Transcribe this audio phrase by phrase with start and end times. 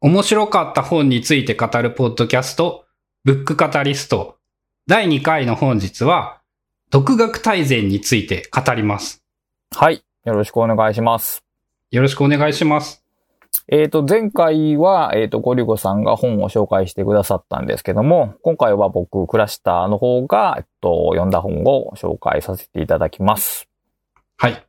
[0.00, 2.84] 面白かった本について語るポッドキャスト、
[3.24, 4.36] ブックカタリスト。
[4.86, 6.40] 第2回の本日は、
[6.88, 9.24] 独学大全について語ります。
[9.74, 10.04] はい。
[10.24, 11.42] よろしくお願いします。
[11.90, 13.04] よろしくお願いします。
[13.66, 23.68] えっ、と、前回は、えっ、と、ゴリゴさんが本を紹介してくださったんですけども、今回は僕、クラシターの方が、えっと、読んだ本を紹介させていただきます。
[24.36, 24.64] はい。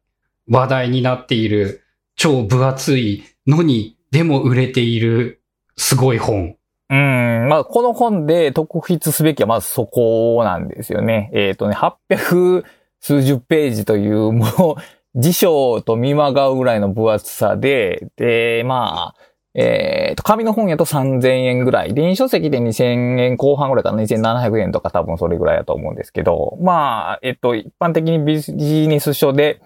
[0.47, 1.83] 話題になっている
[2.15, 5.41] 超分厚いのに、でも売れている
[5.77, 6.55] すごい本。
[6.91, 11.29] うん、まあ、この本で特筆すべきはまずそこなんですよね。
[11.33, 12.63] えっ、とね、800
[12.99, 19.21] 数十ページという、もう、辞書と見まがうぐらいの分厚さで、で、まあ、
[19.53, 21.93] えっ、と、紙の本やと3000円ぐらい。
[21.93, 24.01] 電子書籍で2000円後半ぐらいかな。
[24.03, 29.61] 2700円とか多分それぐらいだと思うんですけど、まあ、えっと、一般的にビジネス書で、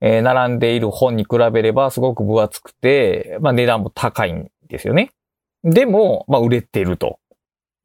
[0.00, 5.10] えー並んでいる本に比べればすごく分厚くて、まあ値段も高いんですよね。
[5.64, 7.18] でも、まあ売れてると。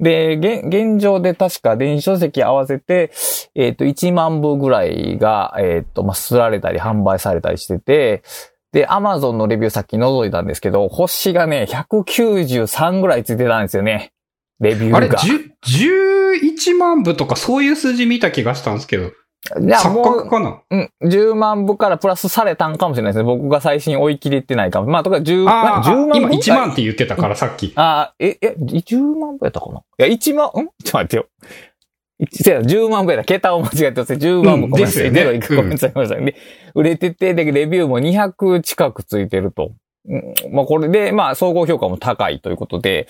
[0.02, 3.12] で、現現状で確か電子書籍合わせて、
[3.53, 8.23] えっ、と、1万部ぐらいが、えっ、と、まあ、刷られたり販売されたりしてて、
[8.73, 14.12] で、アマゾンのレビューさっき覗いたんですけど、星がね、193ぐらいついてたんですよね。
[14.59, 14.98] レビューが。
[14.98, 19.12] あれ、11万部とかそういう数字見た気がしたんですけど、
[19.59, 23.23] じゃあ錯もう、うん、10万部からプラスされたんかもしれないですね。
[23.23, 24.88] 僕が最新追い切れてないかも。
[24.88, 27.73] まあ、とか10、あ10あ、今万部1万って言ってたからさっき。
[27.75, 29.80] あーえ、え、10万部やったかな？
[29.80, 30.52] いや、1万、ん？
[30.52, 31.25] ちょっと待ってよ。
[32.19, 33.25] 一せや10万部やった。
[33.25, 34.14] 桁を間違えてます。
[34.14, 35.12] 10万部うんごめんなさい。
[35.12, 35.92] ゼロいくごめんなさい。
[35.92, 36.25] ごめんなさい。
[36.25, 36.36] で、
[36.75, 39.72] 売れてて、で、レビューも200近くついてると。
[40.08, 43.08] うんまあ、これで、まあ、総合評価も高いということで、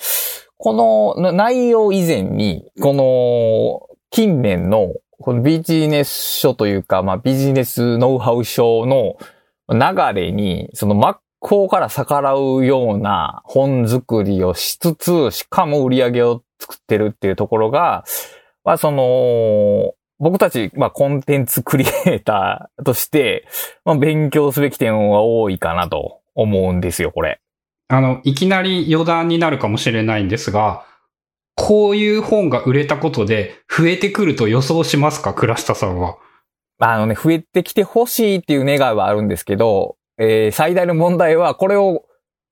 [0.56, 0.72] こ
[1.16, 9.16] のな内容以前に、この、近年の、このビジネス書というか、まあ、ビジネスノウハウ書の
[9.68, 18.04] 流れに、その真っ向から逆らうような本作りをしつつ、しかも売り上げを作ってるっていうところが、
[18.64, 23.46] まあ、その、僕たち、まあ、コンテンツクリエイターとして、
[23.84, 27.40] まあ、勉強すべき点は多いかなと思うんですよ、これ。
[27.88, 30.84] あの、いきなり余談になるかもしれないんですが、
[31.64, 35.32] こういう本が売れたことで増えてくると予想しますか？
[35.32, 36.16] 倉下さんは。
[36.80, 42.02] あのね、増えてきてほしいっていう願いはあるんですけど、えー最大の問題は、これを、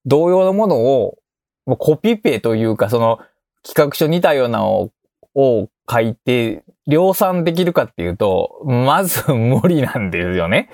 [0.07, 1.19] 同様のものを、
[1.67, 3.19] もうコピペというか、その、
[3.67, 4.93] 企画書似たようなのを、
[5.35, 10.71] を書いて、量産できるかっていうと、まず無理なんですよね。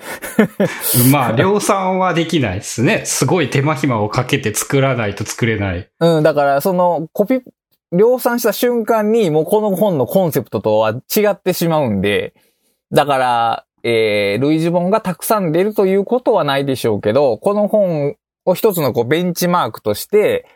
[1.11, 3.01] まあ、量産はできないですね。
[3.05, 5.89] すごい手間暇をかけて作らないと作れない。
[5.99, 7.41] うん、だから、その、コピ、
[7.91, 12.33] 量産した瞬間に、もうこの本のコンセプトとは違ってしまうんで、
[12.91, 18.15] だから、えー、類似本がたくさん出るということはないでしょうけど、この本
[18.45, 20.47] を一つのこうベンチマークとして、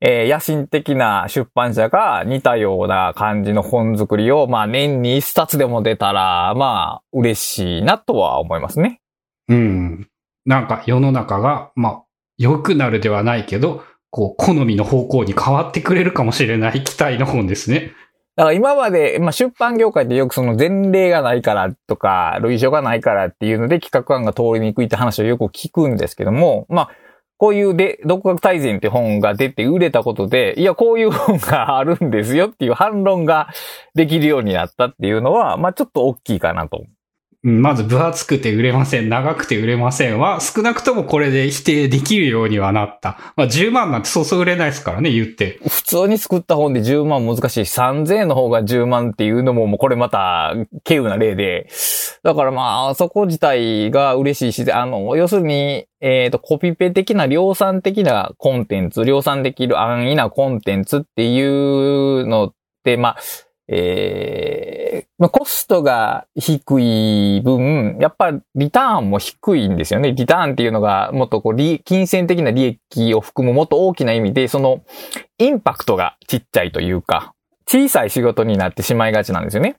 [0.00, 9.00] えー野心的な出版社が似たような感じの本作りを、まあ年に一冊でも出たら、まあ嬉しいなとは思いますね。
[9.48, 10.08] うん。
[10.44, 12.02] なんか世の中が、まあ、
[12.38, 13.82] 良くなるではないけど、
[14.16, 17.92] こう、好みの方向に変わってくれるかもしれない期待の本ですね。
[18.34, 26.90] だから今まで、まあ、出版業界でよくその前例がないからとか、類書がないからっていうので企画案が通りにくいって話をよく聞くんですけども、まあ、
[27.36, 33.48] こういうで、独学大全って本が出て売れたことで、いや、こういう本があるんですよっていう反論が
[33.94, 36.86] できるようになったっていうのは、まあ、ちょっと大きいかなと。
[37.42, 43.18] まず分厚くて売れません、長くて売れませんは、少なくともこれで否定できるようにはなった。
[43.36, 45.58] まあ10万なんてそうそう売れないですからね、言って。
[45.68, 50.54] 普通に作った本で10万難しい、3000円の方が10万っていうのも、もうこれまた、
[50.84, 51.68] 稀有な例で。
[52.22, 62.54] だからまあ、そこ自体が嬉しいし、あの、要するに、えっ、と、コピペ的な量産的なコンテンツ、量産できる安易なコンテンツっていうのっ
[62.84, 63.16] て、まあ、
[63.68, 64.86] えー
[65.18, 70.12] まあ、コストが低い分、やっぱリターンも低いんですよね。
[70.12, 74.84] リターンっていうのがもっとこう、金銭的な利益を含むもっと大きな意味で、その、
[75.38, 77.32] インパクトがちっちゃいというか、
[77.66, 79.76] 小さい仕事になってしまいがちなんですよね。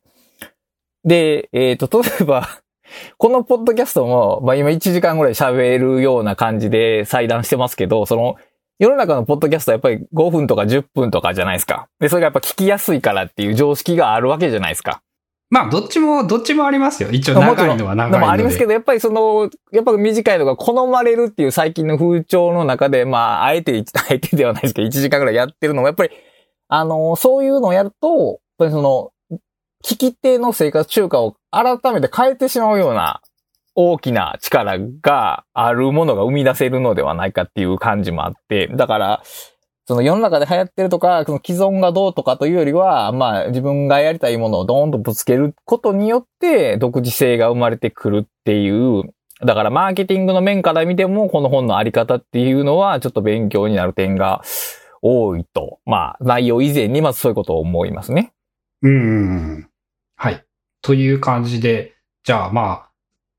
[1.04, 2.48] で、えっ、と、例えば、
[3.18, 8.38] このポッドキャストも、まあ今1時間ぐらい喋るような感じで裁断してますけど、その、
[8.80, 11.88] 世の中のポッドキャストはやっぱり5分とか10分とかじゃないですか。
[12.00, 15.02] で、それがやっぱ聞きやすいからっていう常識があるわけじゃないですか。
[15.50, 17.10] まあ、どっちも、どっちもありますよ。
[17.10, 18.20] 一応長いのは長いので。
[18.20, 26.12] でもありますけど、やっぱりその、やっぱ短いのが好まれるっていう最近の風潮の中で、まあ、あえて、 あえてではないですけど、1時間ぐらいやってるのも、やっぱり、
[26.68, 29.12] あの、そういうのをやると、やっぱりその、
[29.86, 33.22] 聞き手の生活習慣を改めて変えてしまうような
[33.80, 39.24] 大きな力があるものが生み出せるのではないかっていう感じもあって、だから、
[39.86, 49.04] その世の中で流行ってるとか、その既存がどうとかというよりは、まあ自分がやりたいものをドーンとぶつけることによって独自性が生まれてくるっていう、
[49.46, 54.42] だからマーケティングの面から見てもこの本のあり方っていうのはちょっと勉強になる点が
[55.04, 55.80] 多いと。
[55.86, 58.34] まあ内容以前にまずそういうことを思いますね。
[58.82, 59.70] うんうんうん。
[60.16, 60.44] はい。
[60.82, 61.94] という感じで、
[62.24, 62.87] じゃあまあ、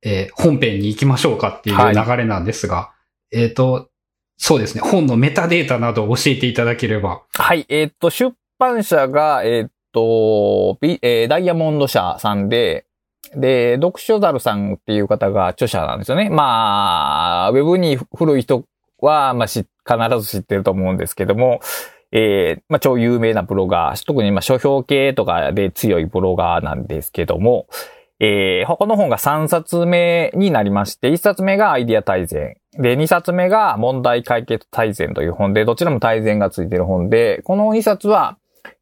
[0.02, 2.92] えー本編に行きましょうかっていうはい流れなんですが、
[3.30, 3.88] えっ、と、
[4.36, 7.22] そうですね、本のメタデータなどを教えていただければ。
[7.34, 12.86] はい、えーっと、出版社が、えーっと、ビえーダイヤモンド社さんで、
[13.34, 16.30] で、読書ザルさんっていう方が著者なんですよね。
[16.30, 18.64] まあ、ウェブに古い人
[19.00, 21.60] は、まあ、し必ず知ってると思うんですけども、
[22.10, 27.66] えーまあ、超有名なブロガー、特にまあ書評系とかで強いブロガーなんですけども、
[28.20, 32.56] えー、この本が3冊目になりまして、1冊目がアイディア大全。
[32.72, 38.38] で、2冊目が問題解決大全という本で、どちらも大全がついている本で、この2冊は、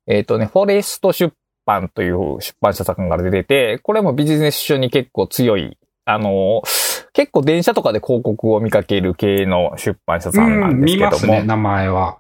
[0.07, 1.35] えっ、とね、フォレスト出
[1.67, 11.11] 版という出版社さんから出てて、これもビジネス書に結構強い、あのー結構電車とかで広告を見かける系の出版社さんなんですけども。
[11.11, 12.19] 見ますね、名前は。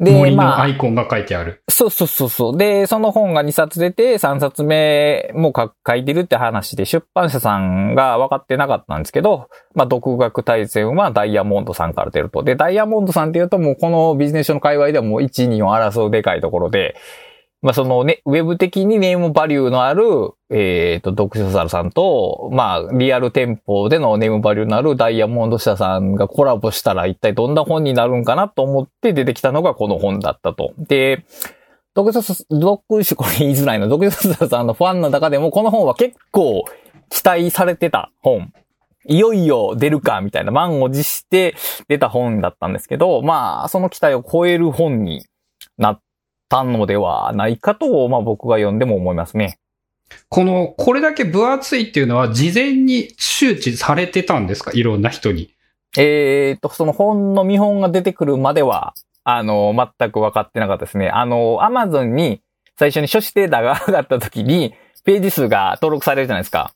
[0.00, 1.62] で、森のまあアイコンが書いてある。
[1.68, 2.56] そうそうそうそう。
[2.56, 12.42] で、その本が2冊出て、3冊目も書書いてるって話で、出版社さんが分かってなかったんですけど、まあ、独学大全はダイヤモンドさんから出ると。
[12.42, 16.96] で、ダイヤモンドさんっていうともうこのビジネス書の界隈ではもう1、2を争うでかいところで、
[17.62, 20.04] まあ、そのね、ウェブ的にネームバリューのある、
[20.48, 30.72] えっ、と、読書サルさんと、まあ、リアル店舗でのネームバリューのあるダイヤモンド社さんがコラボしたら一体どんな本になるんかなと思って出てきたのがこの本だったと。
[30.78, 31.24] で、
[31.94, 36.64] 読書サ、読書、こ れ言いづらいの、読書サルさんのファンの中でもこの本は結構
[37.10, 38.52] 期待されてた本。
[39.06, 41.54] いよいよ出るか、みたいな満を持して
[41.88, 45.26] 出た本だったんですけど、まあ、その期待を超える本に
[45.78, 46.00] なっ
[46.50, 49.58] たのではないかと、まあ僕が読んでも思いますね。
[50.28, 54.72] この、これだけ分厚いっていうのは事前に周知されてたんですか？
[54.74, 55.54] いろんな人に。
[55.96, 58.94] えー、と、その本の見本が出てくるまでは、
[59.24, 61.08] あの、全く分かってなかったですね。
[61.08, 62.42] あの、アマゾンに
[62.78, 64.74] 最初に書誌データが 上がった時に、
[65.04, 66.72] ページ数が登録されるじゃないですか。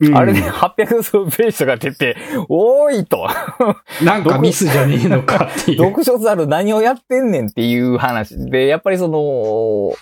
[0.00, 2.16] うんあれで800数ページとか出て、
[2.48, 3.28] 多いと。
[4.02, 5.78] なんかミスじゃねえのかっていう。
[5.84, 9.92] 読書ザル何をやってんねんっていう話で、やっぱりその、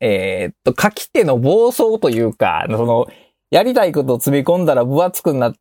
[0.00, 3.06] えーっと、書き手の暴走というか、その、
[3.50, 5.54] やりたいことを詰め込んだら分厚くなっ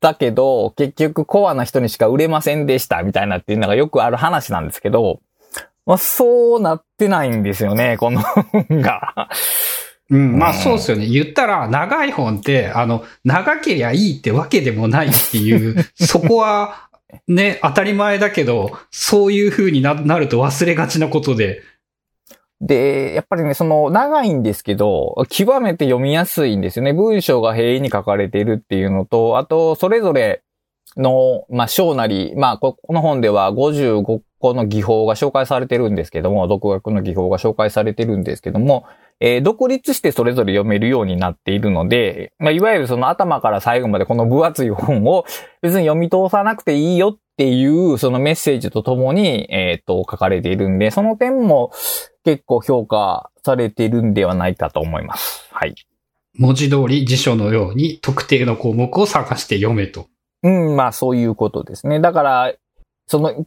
[0.00, 5.20] たけど、結局コアな人にしか売れませんでしたみたいなっていうのがよくある話なんですけど、
[5.86, 9.28] まあ、そうなってないんですよね、この本が。
[10.10, 11.06] うん、まあそうですよね。
[11.06, 16.88] 言ったら、長い本って、あの、長けりゃいいってわけでもないっていう、 そこは、
[17.28, 21.62] ね、当たり前だけど、そういう風にななると忘れがちなことで。
[22.60, 26.92] で、やっぱりね、その、長いんですけど、極めて読みやすいんですよね。
[26.92, 30.42] 文章が平易に書かれているっていうのと、あと、それぞれ
[30.96, 38.86] の、まあ、章なり、まあ、ここの本では55個の技法が紹介されてるんですけども、独学の技法が紹介されてるんですけども、
[39.20, 45.24] えー独立してそれぞれ読めるようになっているので、まあ、いわゆるその頭から最後までこの分厚い本を
[45.62, 51.72] 別に読み通さなくていいよっていうそのメッセージとともに、えっ、と、書かれているんで、その点も
[52.22, 55.48] 結構評価されているんではないかと思います。
[55.50, 55.74] はい。
[56.34, 60.08] 文字通り辞書のように特定の項目を探して読めと。
[60.42, 61.98] うん、まあそういうことですね。
[62.00, 62.54] だから、
[63.06, 63.46] その、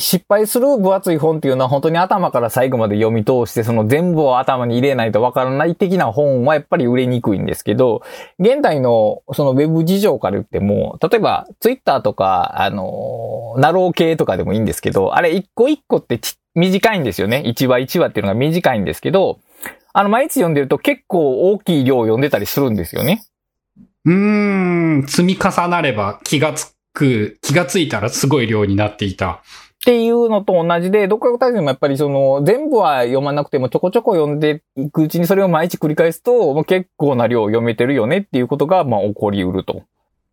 [0.00, 8.02] 失敗する分厚い本っていうのは本当に頭から最後まで読み通して、その全部を頭に入れないとわからない的な本はやっぱり売れにくいんですけど、
[8.38, 16.20] 現代のそのウェブ事情から言っても、例えばツイッターとか、あの、ナロー系とかでもいいんですけど、あれ一個一個って
[16.54, 17.42] 短いんですよね。
[17.46, 19.40] 1話1話っていうのが短いんですけど、
[19.92, 23.22] あの、毎日読んでると結構大きい量を読んでたりするんですよね。
[24.04, 29.42] うーん、積み重なれば気がつく、気がついたらすごい量になっていた。
[29.82, 39.82] っていうのと同じで、読書大全もやっぱりその、全部は読まなくてもちょこちょこ読んでいくうちにそれを毎日繰り返すと、もう結構な量読めてるよねっていうことが、まあ起こりうると。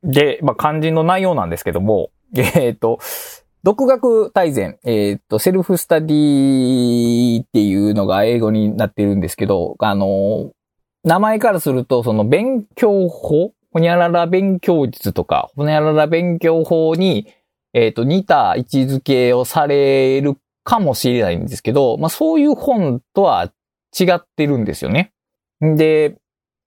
[0.03, 3.00] で、まあ肝心の内容なんですけども、 えっ、と、
[3.63, 10.51] 独学大全、えっ、と、セルフスタディっていうのが英語になってるんですけど、あの、
[11.03, 17.27] 名前からすると、その勉強法ほにゃらら勉強術とか、ほにゃらら勉強法に、
[17.74, 23.52] えっ、と、似た位置づけをされるかもしれないんですけど、まあそういう本とは
[24.00, 25.14] 違ってるんですよね。
[25.62, 26.18] で、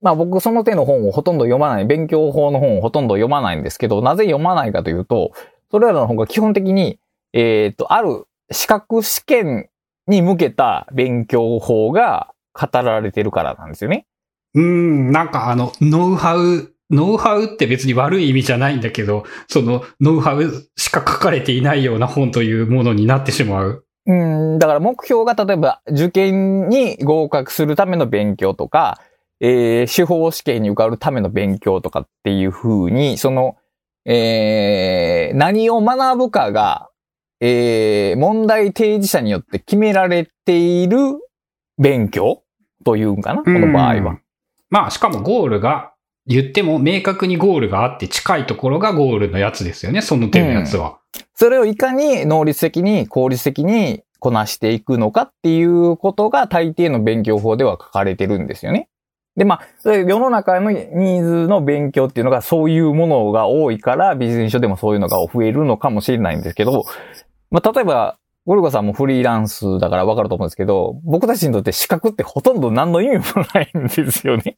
[0.01, 5.33] まあ僕その手の本をほとんど読まない、勉強法の本をほとんど読まないんですけど、なぜ読まないかというと、
[5.71, 6.99] それらの本が基本的に、
[7.33, 9.69] えっ、と、ある資格試験
[10.07, 14.07] に向けた勉強法が語られてるからなんですよね。
[14.55, 23.85] うん、なんかあの、ノウハウ、ノウハウって別に悪い意味じゃないんだけど、そのノウハウしか書かれていないような本というものになってしまう。
[24.07, 29.01] うん、だから目標が例えば受験に合格するための勉強とか、
[29.41, 33.57] えー、司法試験に受かるための勉強とかっていう風に、その、
[34.05, 36.91] えー、何を学ぶかが、
[37.41, 40.99] えー、問題提示者によって決められている
[41.79, 42.43] 勉強
[42.85, 44.19] というんかなこの場合は。
[44.71, 45.92] まあ、しかもゴールが、
[46.27, 50.99] 言っても明確にゴールがあって近いところがゴールのやつですよね、その手のやつは。
[51.35, 58.89] それをいかに能率的に効率的にこなしていくのかっていうことが大抵の勉強法では書かれてるんですよね。
[59.37, 66.85] で、まあ、世の中のニーズの勉強っていうのがそういうものが多いからビジネス書でもそういうのが増えるのかもしれないんですけど、
[67.51, 74.57] まあ、例えば、ゴルゴさんもフリーランスだからわかると思うんですけど、僕たちにとって資格ってほとんど何の意味もないんですよね。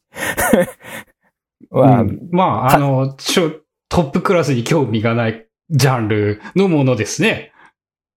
[1.75, 3.51] まあうんまあ、あの、ちょ
[3.89, 7.51] トップクラスに興味がないジャンルのものですね。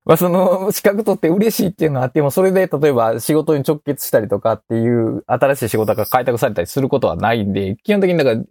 [0.04, 8.42] まあその資格取って嬉しいっていうのはあっても、それで例えば仕事に直結したりとかっていう新しい仕事が開拓されたりすることはないんで、基本的にだから、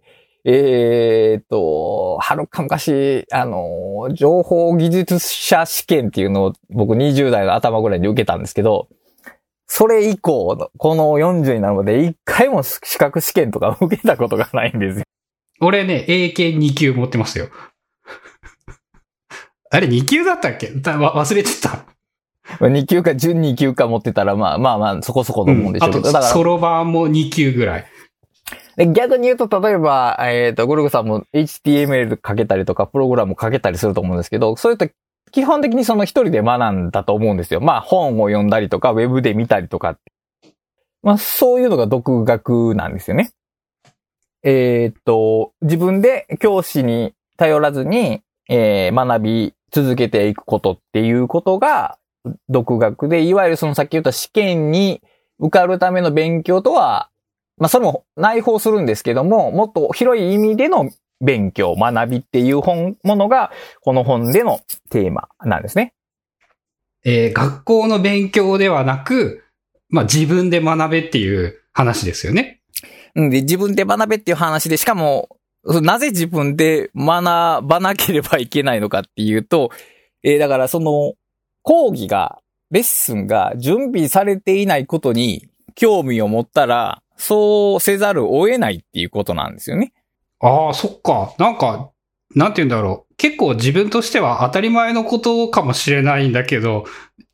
[0.44, 8.88] えーっと、はるか昔、あの、情報技術者試験っていうのを僕20代の頭ぐらいに受けたんですけど、
[9.68, 15.04] それ以降の、この40になるまで一回も資格試験とか受けたことがないんですよ。
[15.60, 17.48] 俺ね、英検2級持ってますよ。
[19.70, 20.68] あれ2級だったっけ？
[20.68, 21.84] 忘れてた。
[22.60, 26.12] 2級か準2級か持ってたら、まあまあまあ、そこそこのもんでしょあとうけど。
[26.12, 27.86] だから、ソロ版も2級ぐらい。
[28.76, 34.88] で逆に言うと、例えば、えっ、と、ゴルゴさんも HTML 書けたりとか、プログラム書けたりすると思うんですけど、そういうと、
[35.30, 37.60] 基本的にその一人で学んだと思うんですよ。
[37.60, 39.98] まあ、本を読んだりとか、ウェブで見たりとか。
[41.02, 43.30] まあ、そういうのが独学なんですよね。
[44.42, 51.98] えっ、と、自分で教師に頼らずに、えー学び続けていくことっていうことが、
[52.48, 55.02] 独学で、いわゆるそのさっき言った試験に
[55.38, 57.10] 受かるための勉強とは、
[57.58, 64.60] まあ、それも内包するんですけども、もっと広い意味での勉強、学びっていう本、ものが、この本での
[64.90, 65.94] テーマなんですね。
[67.04, 69.44] えー学校の勉強ではなく、
[69.88, 72.60] まあ自分で学べっていう話ですよね。
[73.14, 75.28] うんで、自分で学べっていう話で、しかも、
[75.64, 79.70] そなぜ自分で学ばなければいけないのかっていうと、
[80.22, 81.14] えーだからその、
[81.62, 89.92] 講義が、レッスンが準備されていないことに興味を持ったら、そうせざるを得ないっていうことなんですよね。
[90.40, 91.34] ああ、そっか。
[91.38, 91.90] なんか、
[92.34, 93.14] なんて言うんだろう。
[93.16, 96.84] 結構自分としては当たり前のことかもしれないんだけど、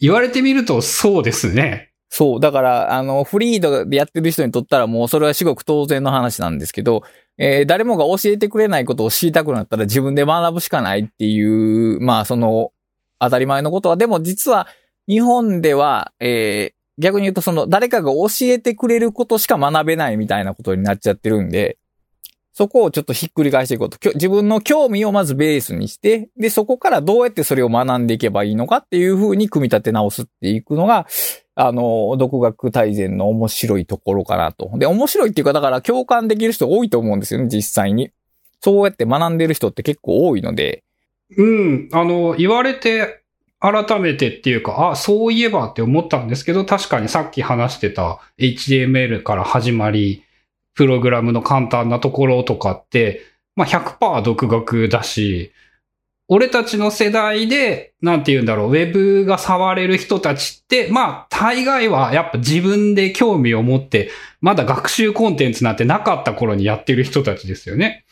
[0.01, 1.91] 言われてみるとそうですね。
[2.09, 2.41] そう。
[2.41, 7.03] だから、あの、フリードでやってる人にとったらもうそれは至極当然の話なんですけど、
[7.37, 12.71] えー誰もが教えてくれないことを知りたくなったら自分で学ぶしかないっていう、まあその、
[13.19, 14.69] 当たり前のことは、でも実は
[15.09, 21.77] 日本では、えー逆に言うとその誰かが教えてくれることしか学べないみたいなことになっちゃってるんで、
[22.57, 23.99] そこをちょっとひっくり返していこうと。
[24.15, 31.07] 自分の興味をまずベースにして、で、そこからどうやってそれを学んでいけばいいのかっていうふうに組み立て直すっていくのが、
[31.57, 34.71] あの、独学大全の面白いところかなと。
[34.79, 38.11] で、面白いっていうか、だから共感できる人多いと思うんですよね、実際に。
[38.61, 40.85] そうやって学んでる人って結構多いので。
[41.37, 41.89] うん。
[41.93, 43.25] あの、言われて
[43.59, 50.24] 改めてっていうか、あ、そういえばって思ったんですけど、確かにさっき話してた HTML から始まり、
[50.75, 53.23] プログラムの簡単なところとかって、
[53.57, 55.53] まあ100%独学だし、
[56.27, 68.07] 俺たちの世代で、なんて言うんだろう、ウェブが触れる人たちって、まあ、大概はやっぱ自分で興味を持って、まだ学習コンテンツなんてなかった頃にやってる人たちですよね。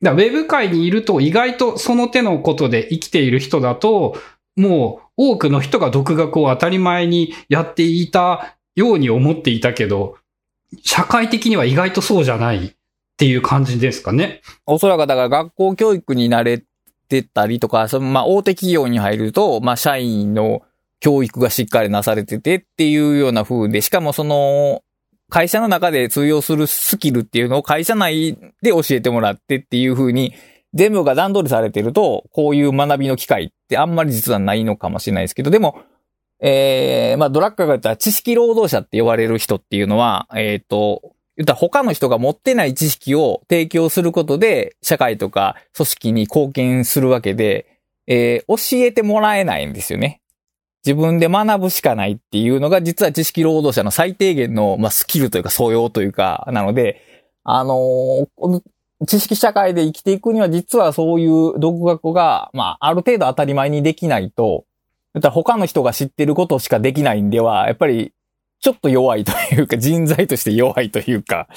[0.00, 4.16] だウェブ界にいると意外とその手のことで生きている人だと、
[4.56, 10.16] もう多くの人が独学を当たり前にやっていたように思っていたけど、
[10.82, 12.70] 社会的には意外とそうじゃないっ
[13.16, 14.40] ていう感じですかね。
[14.66, 16.62] おそらくだから学校教育に慣れ
[17.08, 20.62] てたりとか、そのまあ大手企業に入ると、まあ社員の
[21.00, 24.82] 教育がしっかりなされててっていうような風で、しかもその、
[25.30, 30.34] 会社の中で通用するスキルっていうのを会社内で教えてもらってっていう風に、
[30.74, 35.82] 全部が段取りされてると、こういう学びの機会ってあんまり実はないのかもしれないですけど、でも、
[36.42, 41.02] えー、まあドラッカーが言ったら知識労働者って呼ばれる人っていうのは、えっ、と、
[41.36, 47.66] 言ったら他の人が持ってない知識を提供することで、社会とか組織に貢献するわけで、
[48.06, 50.20] えー教えてもらえないんですよね。
[50.84, 57.02] 自分で学ぶしかないっていうのが、実は知識労働者の最低限の、まあ、スキルというか素養というか、なので、
[57.44, 58.62] あのー
[59.06, 64.66] 知識社会で生きていくには実はそういう独学が、まあ、ある程度当たり前にできないと、
[65.14, 68.12] だから他の人が知ってることしかできないんでは、やっぱり、
[68.60, 71.48] ちょっと弱いというか、人材として弱いというか、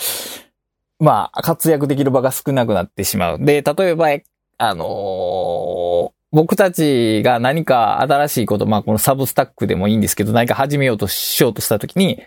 [1.00, 3.40] まあ、活躍できる場が少なくなってしまう。
[3.40, 4.08] で、例えば、
[4.58, 12.24] あのー僕たちが何か新しいこと、まあこのサブスタックでもいいんですけど、何か始めようとしようとしたときに、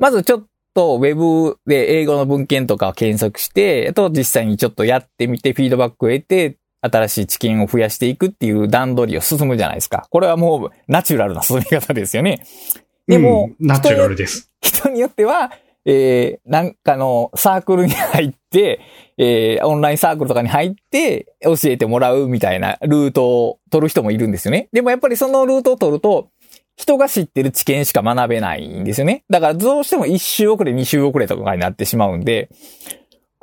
[0.00, 6.58] まずちょっとウェブで英語の文献とかを検索して、あと実際にちょっとやってみてフィードバックを得て、
[6.90, 10.06] 新しい知見を増やしていくっていう段取りを進むじゃないですか。
[10.10, 12.46] これはもうナチュラルな進み方ですよね。
[13.06, 14.50] でも、うんナチュラルです。
[14.60, 15.52] 人によっては、
[15.84, 18.80] えー、なんかのサークルに入って、
[19.18, 24.68] えー、オンラインサークルとかに入って教えてもらうみたいなルートを取る人もいるんですよね。
[24.72, 26.28] でもやっぱりそのルートを取ると、
[26.76, 29.24] 人が知ってる知見しか学べないんですよね。
[29.30, 32.50] だからどうしても一周遅れ、二周遅れとかになってしまうんで、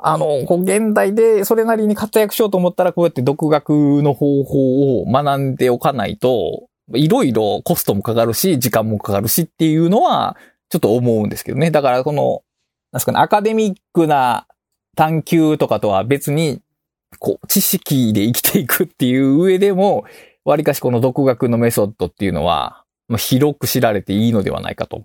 [0.06, 10.36] あの、こう現代でそれなりに活躍しようと思ったらこうやって独学の方法を学んでおかないと、いろいろコストもかかるし、時間もかかるしっていうのは、
[10.68, 11.70] ちょっと思うんですけどね。
[11.70, 12.42] だからこの、
[12.92, 14.46] なんすかね、アカデミックな
[14.94, 16.60] 探求とかとは別に、
[17.18, 20.04] こう、知識で生きていくっていう上でも、
[20.44, 25.04] わりかしこの独学のメソッドっていうのは、ま、広く知られていいのではないかと。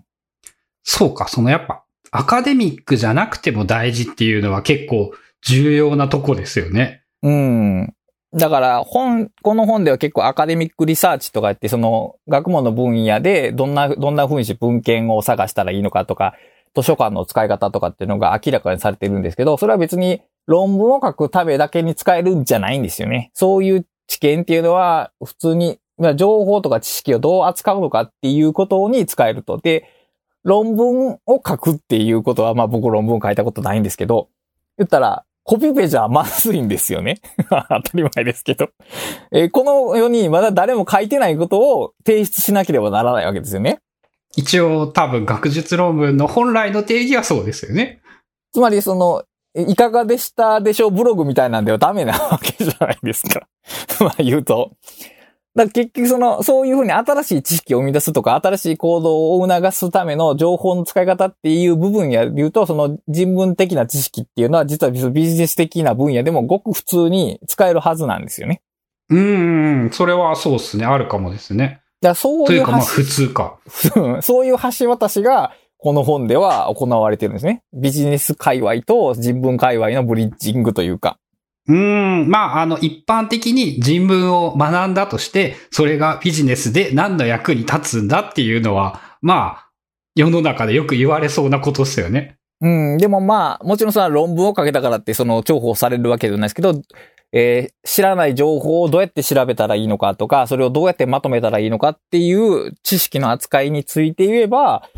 [0.82, 5.12] そうか、そのやっぱ、アカデミックじゃなくても大事っていうのは結構
[5.46, 7.02] 重要なとこですよね。
[7.22, 7.94] うん。
[8.32, 16.34] だから、本、この本では結構アカデミックリサーチとか言って、その、学問の分野でどんな、どんな風にして文献を探したらいいのかとか、
[16.76, 23.30] 図書館の使い方とかっていうのが明らかにされてるんですけど、それは別に論文を書くためだけに使えるんじゃないんですよね。
[23.34, 25.78] そういう知見っていうのは、普通に、
[26.14, 29.58] 情報とか知識をどう扱うのかっていうことに使えると。
[29.58, 29.84] で、
[30.44, 34.28] 論文を書くっていうことは、まあ僕論文書いたことないんですけど、
[34.78, 37.20] 言ったら、コピペじゃまずいんですよね。
[37.50, 38.70] 当たり前ですけど。
[39.32, 43.80] えーこの世にまだ誰も書いてないことを提出しなければならないわけですよね。
[44.36, 48.00] 一応多分学術論文の本来の定義はそうですよね。
[48.52, 49.24] つまりその、
[49.54, 53.48] えいかがでしたでしょうブログみたいなんではダメなわけじゃないですか。
[54.00, 54.72] まあ言うと。
[55.56, 68.62] だ結局その、そういうふうに新しい知識を生み出すとか、新しい行動を促すための情報の使い方っていう部分や言うと、その人文的な知識っていうのは実はビジネス的な分野でもごく普通に使えるはずなんですよね。
[69.08, 70.86] うーん、それはそうですね。
[70.86, 71.80] あるかもですね。
[72.00, 73.58] だそういううといかまあ橋普通か。
[73.96, 77.62] う んそういう橋渡しが、この本では行われてるんですね。
[77.72, 81.18] ビジネス界隈と人文界隈のブリッジングというか。
[81.68, 89.70] うん、まあ、あの、一般的に人文を学んだとして、それがビジネスで何の役に立つんだっていうのは、まあ、
[90.14, 92.36] 世の中でよく言われそうなことですよね。
[92.62, 96.82] うん、でもまあ、もちろんさ、論文を書けたからって、その、重宝されるわけじゃないですけど、
[97.32, 104.88] えー知らない情報をどうやって調べたらいいのかとか、それをどうやってまとめたらいいのかっていう知識の扱いについて言えば、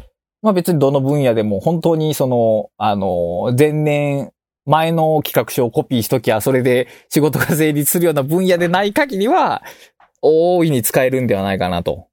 [0.42, 4.33] まあ別にどの分野でも本当にその、あの、前年、
[4.66, 9.62] 前の企画書をコピーしときゃ、それで仕事が成立するような分野でない限りは、
[10.20, 12.09] 大いに使えるんではないかなと。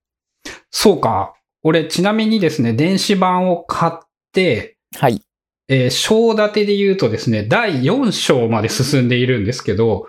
[0.72, 1.34] そうか。
[1.64, 4.00] 俺、ちなみにですね、電子版を買っ
[4.34, 5.22] て、はい。
[5.68, 10.08] えー章立てで言うとですね、第4章まで進んでいるんですけど、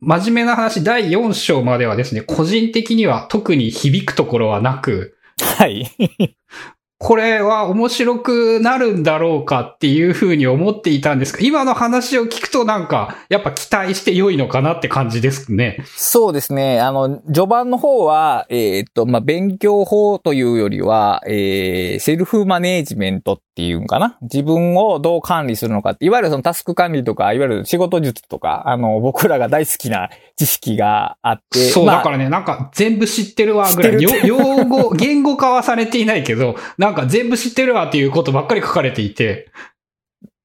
[0.00, 5.90] 真面目な話、第4章まではですね、個人的には特に響くところはなく、はい。
[7.04, 15.84] これは面白くなるんだろうかっていうふうに思っていたんですが、今の話を聞くとなんか、やっぱ期待して良いのかなって感じですね。
[15.96, 16.80] そうですね。
[16.80, 24.18] あの、序盤の方は、えーっと、まあ、勉強法というよりは、えー、セルフマネージメントっていうんかな？
[24.22, 31.58] 自分をどう管理するのかって、いわゆるそのタスク管理とか、いわゆる仕事術とか、あの、僕らが大好きな知識があって。
[31.68, 39.50] そう、まあだからね、なんか全部知ってるわぐらい、用語、言語化はされていないけど、なんかなんか全部知ってるわっていうことばっかり書かれていて、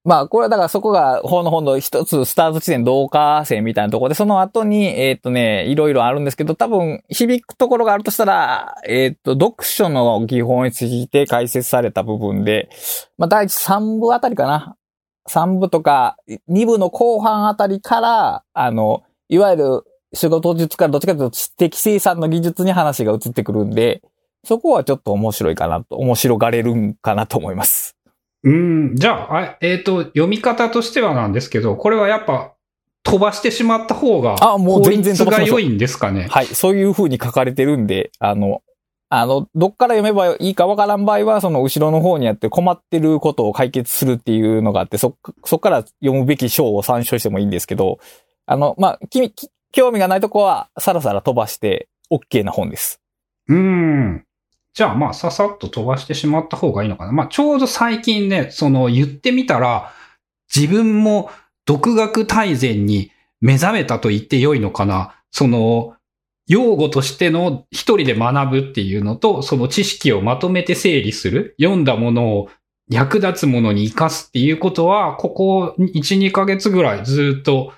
[0.03, 12.69] まあ、これはだからそこが、ほのほの一つスタート地点同化線みたいなところで、その後に、えっとね、いろいろあるんですけど、多分、響くところがあるとしたら、えっと、読書の技法について解説された部分で、
[13.17, 14.75] まあ、第一3部あたりかな。
[15.29, 16.17] 3部とか、
[16.49, 19.83] 2部の後半あたりから、あの、いわゆる
[20.13, 24.01] 仕事術からどっちかというと知的生産の技術に話が移ってくるんで、
[24.43, 27.95] そこはちょっと面白いかなと、面白がれるんかなと思います。
[28.43, 32.53] うん、じゃあ、あえっ、と、読み方としてはなんですけど、これはやっぱ
[33.03, 36.27] 飛ばしてしまった方が、あもう全然が良いんですかね。
[36.29, 36.45] はい。
[36.45, 38.61] そういう風に書かれてるんで、あの、
[39.09, 47.99] あの、どっから読めばいいかわからん場合は、その後ろの方にあって困ってることを解決するっていうのがあって、そ、そっから読むべき章を参照してもいいんですけど、
[48.45, 53.01] あの、まあ、き、き興味がないとこは、さらさら飛ばして OK な本です。
[53.47, 54.25] うーん。
[54.73, 57.11] じゃあまあ、ささっと飛ばしてしまった方がいいのかな。
[57.11, 59.91] まあ、ちょうど最近ね、その言ってみたら、
[60.53, 61.31] 自分も
[61.65, 65.15] 独学大全に目覚めたと言って良いのかな。
[65.31, 65.95] その、
[66.47, 71.55] 用語としての一人で学ぶっていうのと、その知識をまとめて整理する。
[71.61, 72.49] 読んだものを
[72.89, 77.71] 役立つものに活かすっていうことは、ここ1、2ヶ月ぐらいずっと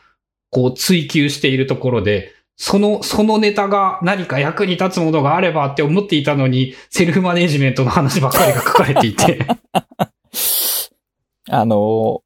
[0.50, 2.32] こう追求しているところで、
[2.64, 9.48] その、そのネタが何か役に立つものがあればって思っていたのに、セルフマネジメントの話ばっかりが書かれていて。
[11.50, 12.22] あの、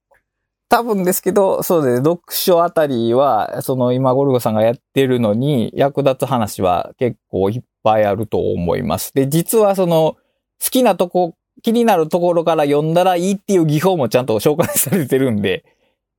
[0.67, 9.13] 多分ですけど、そうです、読書あたりは、その今ゴルゴさんがやってるのに役立つ話は結構いっぱいあると思います。
[9.13, 10.17] で、実はその、
[10.61, 15.63] 好きなとこ、気になるところから読んだらいいっていう技法もちゃんと紹介されてるんで、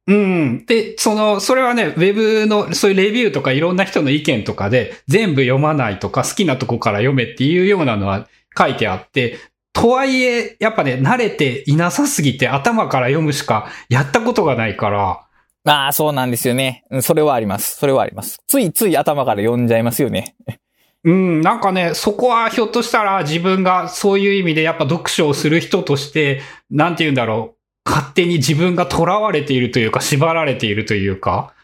[0.08, 0.66] うん。
[0.66, 9.38] で、その、それはね、ウェブの、そういうレビューとかいろんな人の意見とかで、全部読まないとか、好きなとこから読めっていうようなのは書いてあって、
[9.72, 15.26] とはいえ、やっぱね、慣れていなさすぎて頭から読むしかやったことがないから、
[15.66, 16.84] ああ、そうなんですよね。
[16.90, 17.76] うんそれはあります。
[17.76, 18.40] それはあります。
[18.46, 20.36] ついつい頭から読んじゃいますよね。
[21.04, 26.40] うん、なんかね、そこはひょっとしたら自分がそういう意味でやっぱ読書をする人として、
[26.70, 27.55] なんて言うんだろう、
[27.86, 31.54] 勝手に自分が囚われているというか、縛られているというか、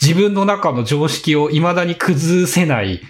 [0.00, 3.00] 自分の中の常識を未だに崩せない。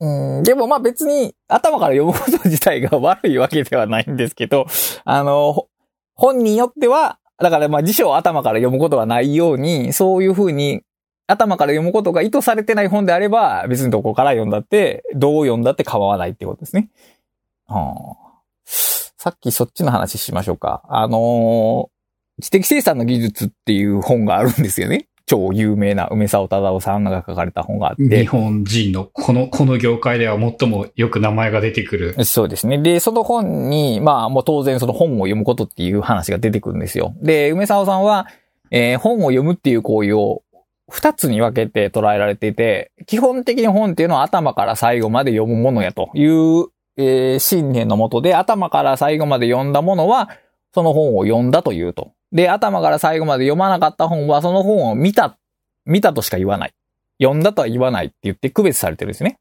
[0.00, 4.66] うん、でもまあ別に頭から読むこと自体が悪いわけではないんですけど、
[5.04, 5.66] あの、
[6.14, 10.82] 本によっては、だからまあ辞書を頭から読むことがないように、そういうふうに
[11.26, 16.90] 頭から読むことが意図されてない本であれば、別にどこから読んだって、どう読んだって構わないってことですね。
[17.66, 18.27] はあ、
[19.28, 20.82] さっきそっちの話しましょうか。
[20.88, 25.08] あのー知的生産の技術っていう本があるんですよね。
[25.26, 28.20] 超有名な梅沢忠夫さんが書かれた本があって。
[28.20, 32.24] 日本人のこの、この業界では最もよく名前が出てくる。
[32.24, 32.78] そうですね。
[32.78, 37.12] で、その本に、まあもう当然その本を読むことっていう話が出てくるんですよ。
[37.20, 38.28] で、梅沢さんは、
[38.70, 40.42] えー本を読むっていう行為を
[40.88, 50.28] 二つに分けて捉えられていて、基本的に本っていうのは頭から最後まで読むものやという、えー信念のもとで、頭から最後まで読んだものは、
[50.74, 52.12] その本を読んだというと。
[52.32, 55.38] で、頭から最後まで読まなかった本は、その本を見た、
[55.86, 56.74] 見たとしか言わない。
[57.22, 59.38] 読んだとは言わないって言って区別されてるんですね。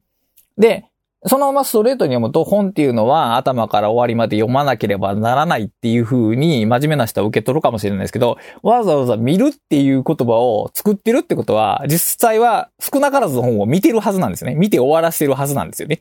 [0.58, 0.86] で、
[1.26, 14.56] そのままストレートに読むと本っていうのは頭から終わりまで読まなければならないっていう風に真面目な人は受け取るかもしれないですけど、わざわざ見るっていう言葉を作ってるってことは、実際は少なからずの本を見てるはずなんですね。
[14.56, 16.00] 見て終わらせてるはずなんですよね。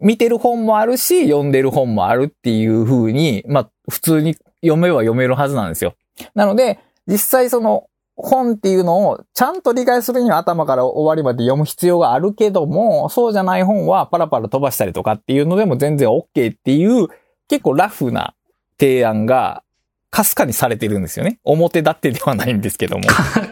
[0.00, 5.94] 見てる本もあるし、読んでる本もあるっていう風に、まあ普通に読めば読めるはずなんですよ。
[6.34, 17.08] なので、実際その本っていうのをちゃんと理解するには頭から終わりまで読む必要があるけども、そうじゃない本はパラパラ飛ばしたりとかっていうのでも全然 OK っていう
[17.48, 18.34] 結構ラフな
[18.78, 19.62] 提案が
[20.10, 21.38] かすかにされてるんですよね。
[21.44, 23.04] 表立ってではないんですけども。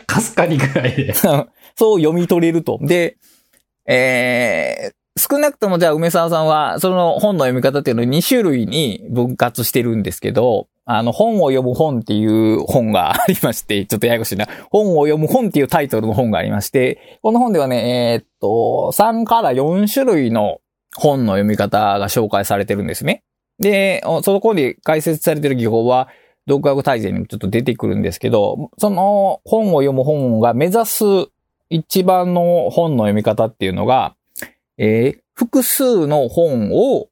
[0.07, 1.15] か すかにぐらいで。
[1.15, 1.47] そ
[1.95, 2.79] う読み取れると。
[2.83, 3.17] で、
[3.87, 14.47] えー、少なくともじゃあ梅沢さんは、その本の読み方っていうのを2種類に分割してるんですけど、あの、本を読む本っていう本がありまして、 ちょっとややこしいな。
[14.71, 20.61] 本を読む本っていうタイトルの本がありまして、この本ではね、えーっと、3から4種類の
[20.97, 23.23] 本の読み方が紹介されてるんですね。
[23.59, 26.09] で、おそこに解説されてる技法は、
[26.47, 31.05] 独学大全にもちょっと出てくるんですけど、その本を読む本が目指す
[31.69, 34.15] 一番の本の読み方っていうのが、
[34.79, 37.11] えー複数の本を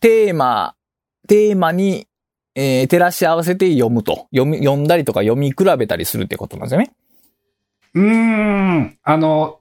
[0.00, 0.74] テーマ、
[1.28, 2.06] テーマに、
[2.54, 4.26] えー照らし合わせて読むと。
[4.34, 6.92] 読み、読んだりとか読み比べたりするってことなんですよね。
[7.94, 8.98] うーん。
[9.02, 9.58] あの、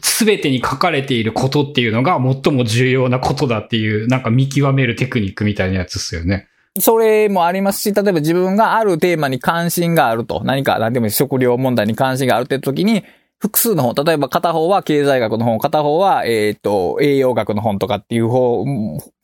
[0.00, 6.48] すべてに書かれていることっていうのが最も重要なことだっていう、なんか見極めるテクニックみたいなやつですよね。
[6.78, 10.42] それもありますし、例えば自分があるテーマに関心があると。
[10.44, 13.04] 何か、何でも食料問題に関心があるって時に、
[13.38, 18.64] 複数の本、例えば片方は経済学の本、片方は、えっ、と、栄養学の本とかっていう方、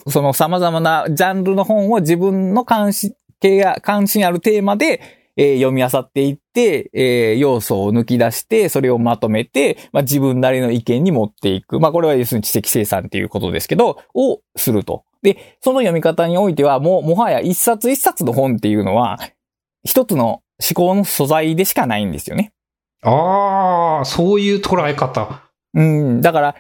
[0.09, 3.15] その様々なジャンルの本を自分の関心、
[3.83, 5.01] 関心あるテーマで、
[5.37, 11.81] えー読み漁っていって、えー要素を抜き出して、それをまとめて、まあ、自分なりの意見に持っていく。
[11.81, 15.05] まあ、これは要するに知的生産っていうことですけど、をすると。
[15.23, 19.19] で、その読み方においては、もう、もはや一冊一冊の本っていうのは、
[19.85, 22.53] 一つの思考の素材でしかないんですよね。
[23.03, 25.43] ああ、そういう捉え方。
[25.75, 26.55] うん、だから、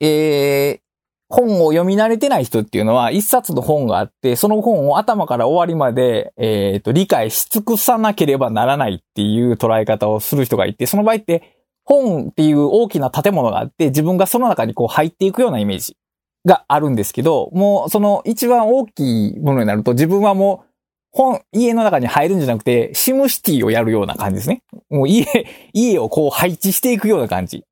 [0.00, 0.80] えー、
[1.28, 15.96] 本を読み慣れてない人っていうのは、一冊の本があって、その本を頭から終わりまで、えっ、と、理解し尽くさなければならないっていう捉え方をする人がいて、その場合って、本っていう大きな建物があって、自分がその中にこう入っていくようなイメージ
[16.44, 20.71] があるんですけど、もうその一番大きいものになると、自分はもう、
[21.12, 24.62] 本、家の中に入るんじゃなくて、シムシティをやるような感じですね。
[24.90, 25.26] もう家、
[25.72, 27.64] 家をこう配置していくような感じ。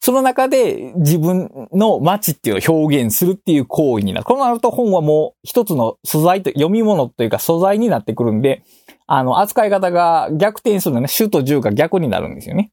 [0.00, 4.24] その中で自分の街っていうのを表現するっていう行為になる。
[4.24, 8.62] こうなると本はもう一つの素材と、読み物というか素材になってくるんで、
[9.06, 12.70] あの、扱い方が逆転するのね、主と従が逆になるんですよね。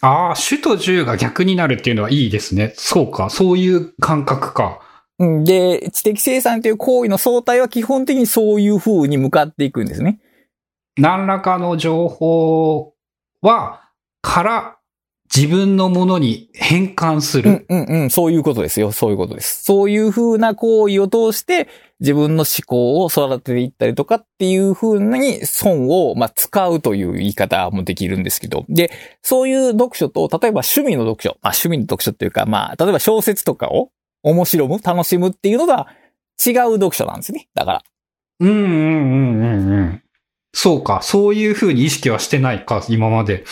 [0.00, 2.72] ああ、主と従が逆になるっていうのはいいですね。
[2.76, 4.80] そうか、そういう感覚か。
[5.18, 10.20] うんで、知的生産という行為の相対は基本的にそういう風に向かっていくんですね。
[10.96, 12.94] 何らかの情報
[13.40, 14.78] は、から
[15.34, 17.66] 自分のものに変換する。
[17.68, 18.92] うんうんうん、そういうことですよ。
[18.92, 19.62] そういうことです。
[19.64, 21.68] そういう風な行為を通して
[22.00, 28.64] 自分の思考を育てていったりとかっていう風に損を、まあ、使うという言い方もできるんですけど。
[28.68, 28.90] で、
[29.22, 33.90] そういう読書と、例えば趣味の読書、まあ趣味の読書っていうか、まあ、例えば小説とかを
[34.30, 35.86] 面白む、楽しむっていうのが
[36.44, 37.48] 違う読書なんですね。
[37.54, 37.82] だから。
[38.40, 40.02] うんうんうんうんうん。
[40.52, 43.44] そうか、そういうふうに意識はしてないか、今まで。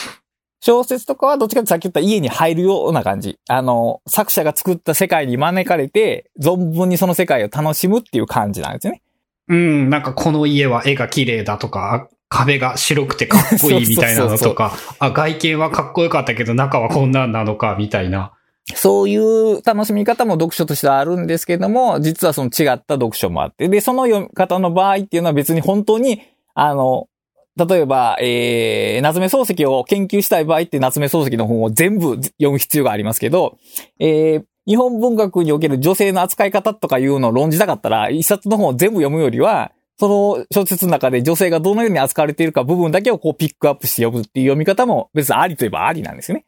[0.61, 3.39] 小説とかはどっちかってさっき言った家に入るような感じ。
[3.49, 9.03] あの、作者が作った世界に招かれて、存分にその世界を楽しむっていう感じなんですよね。
[9.49, 18.33] うん、なんかこの家は絵が綺麗だとか、壁が白くてかっこいいみたいなのとか、 あ、外見はかっこよかったけど中はこんなんなのか、みたいな。
[18.74, 26.22] そういう楽しみ方も読書としてはあるんですけども、実はその違った読書もあって、で、その読み方の場合っていうのは別に本当に、
[26.55, 27.09] あの、
[27.57, 33.57] 例えば、えー、夏目漱石を研究したい場合って夏目漱石の本を全部読む必要がありますけど、
[33.98, 46.44] えー、日本文学における女性の扱い方とかいうのを論じたかったら、一冊の本を全部読むよりは、その小説の中で女性がどのように扱われているか部分だけをこうピックアップして読むっていう読み方も別にありといえばありなんですよね。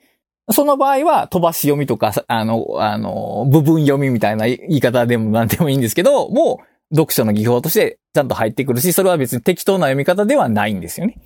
[0.51, 11.19] その場合は飛ばし読みとか、あの、あの、部分読みみたいな言い方でも何でもいいんですけど、もう読書の技法としてちゃんと入ってくるし、それは別に適当な読み方ではないんですよね。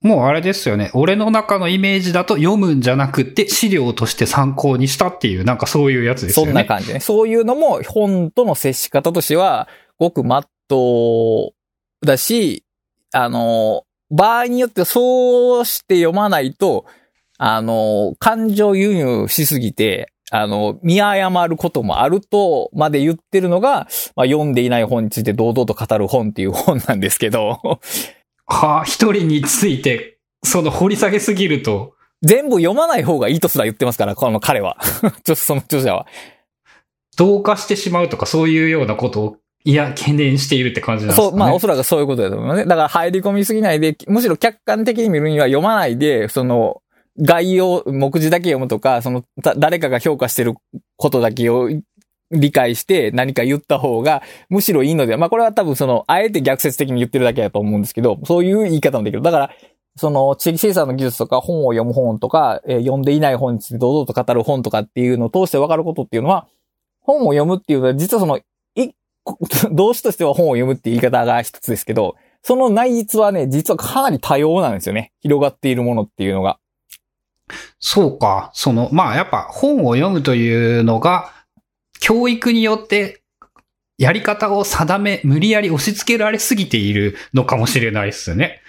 [0.00, 0.90] もうあれですよね。
[0.94, 6.50] 俺の中のイメージだと読むんじゃなくて資料として参考にしたっていう、なんかそういうやつですよね。
[6.50, 6.98] そんな感じね。
[6.98, 11.52] そういうのも本との接し方としては、ごくまっと
[12.02, 12.64] うだし、
[13.12, 16.84] あの、場合によってそうして読まないと、
[17.44, 27.80] あの、感情輸入しすぎて、あの、見誤ることもあるとまで言ってるのが、まあ、読んでいない本について堂々と語る本っていう本なんですけど、
[28.46, 34.76] はあ、一人について、その掘り下げすぎると、全部読まない方がいいとすら言ってますから、この彼は。
[35.02, 36.06] ちょっとその著者は。
[37.16, 41.30] 同化してしまうとかそういうようなことを、いや、懸念しているって感じなんですかね。
[41.30, 42.66] そう、まあおそらくそういうことだと思いますね。
[42.66, 46.82] だから入り込みすぎないで、むしろ客観的に見るには読まないで、その、
[47.20, 49.24] 概要、目次だけ読むとか、その、
[49.56, 50.54] 誰かが評価してる
[50.96, 51.68] ことだけを
[52.30, 59.22] 理解して何か言った方が、むしろいいので、まあこれは多分その、あえて逆説的に言ってるだけだと思うんですけど、そういう言い方もできる。
[59.22, 59.50] だから、
[59.96, 66.48] その、地域生産の技術とか、本を読む本とか、えー読んでいない本について堂々と語る本とかっていうのを通して分かることっていうのは、
[67.02, 68.42] 本を読むっていうのは、実はその、い、
[69.70, 75.12] 動詞としては本を読むっていう言い方が一つですけど、その内実はね、実はかなり多様なんですよね。
[75.20, 76.58] 広がっているものっていうのが。
[77.78, 78.50] そうか。
[78.54, 81.32] その、まあやっぱ本を読むというのが、
[82.00, 83.22] 教育によって、
[83.98, 88.60] やり方を定め、無理やり押し付けられすぎているのかもしれないですね。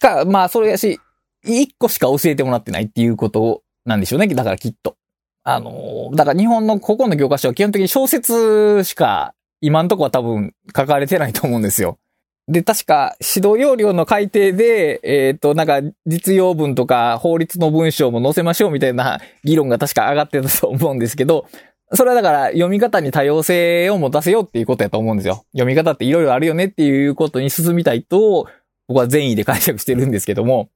[0.00, 1.00] か、まあ、それやし、
[1.44, 4.26] 一個しか教えてもらってないっていうことなんでしょうね。
[4.28, 4.96] だからきっと。
[5.44, 11.98] あの、だから日本のここの教科書は基本的に小説しか今んとこは多分書かれてないと思うんですよ。
[12.48, 21.46] で、確か指導要領の改定で、えっ、と、なんか実用文とか法律の文章も載せましょうみたいな議論が確か上がってたと思うんですけど、
[21.92, 25.44] それはだから読み方に多様性を持たせようっていうことやと思うんですよ。
[25.52, 28.46] 読み方っていろいろあるよねっていうことに進みたいと、
[28.88, 30.70] 僕は善意で解釈してるんですけども。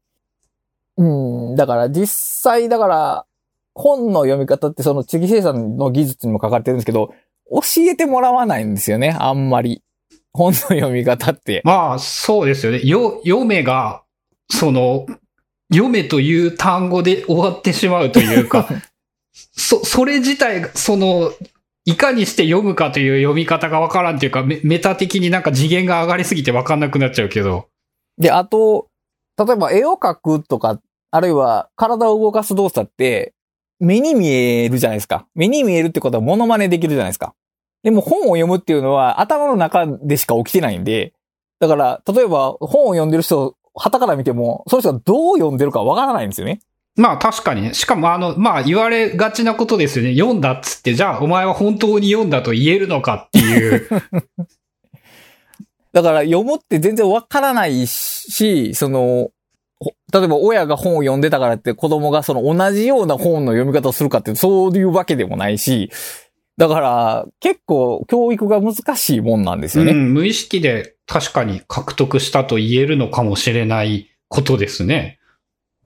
[0.99, 3.27] うん、だから実際、だから、
[3.75, 7.15] 本の読み方ってその地域生産の技術にも書かれてるんですけど、
[7.51, 9.83] 教えてもらわないんですよね、あんまり。
[10.33, 11.63] 本の読み方って。
[11.65, 12.81] まあ、そうですよね。
[12.85, 14.03] よ、読めが、
[14.51, 15.07] その、
[15.73, 18.69] 読めという単語で終わってしまうというか、
[19.33, 21.33] そ、それ自体が、その、
[21.85, 27.69] いかにして読むかという読み方がわからんというか、メメタ的になんか次元が上がりすぎてわかんなくなっちゃうけど。
[28.19, 28.89] で、あと、
[29.37, 33.35] 例えば絵を描くとか、あるいは体を動かす動作って、
[33.81, 35.27] 目に見えるじゃないですか。
[35.35, 37.35] 目に見えるってことはモノマネできるじゃないですか。
[37.83, 41.13] でも本を読むっていうのは頭の中でしか起きてないんで、
[41.59, 46.61] だから、例えば本を読んでる人、旗から見ても、その人がどう読んでるかわからないんですよね。
[46.97, 47.75] まあ確かにね。
[47.75, 50.15] しかもあの、まあ言われがちなことですよね。
[50.15, 53.89] 読んだっつって、じゃあお前は本当に読んだと言えるのかっていう。
[55.93, 59.31] だから読むって全然わからないし、その、
[59.79, 65.91] ほ例えば親が本を読んでたからって子供がその同じような本の読み方をするかってそういうわけでもないし、
[66.59, 69.93] だから結構教育が難しいもんなんですよね。
[69.93, 75.19] うん、無意識で確かに獲得したと言えるのかもしれないことですね。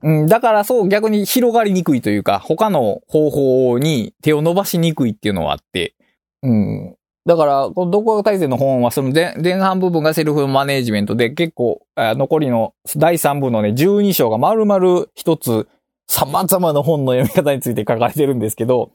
[0.03, 5.95] うん、だからそう逆に広がりにくいというか、他の方法に手を伸ばしにくいっていうのはあって、
[6.43, 6.95] うん。
[7.25, 15.67] だから、この独学大全の本はその前前半部分がセルフマネージメントで結構、あ残りの第3部のね、12章が丸々一つ
[16.07, 18.91] 様々な本の読み方について書かれてるんですけど、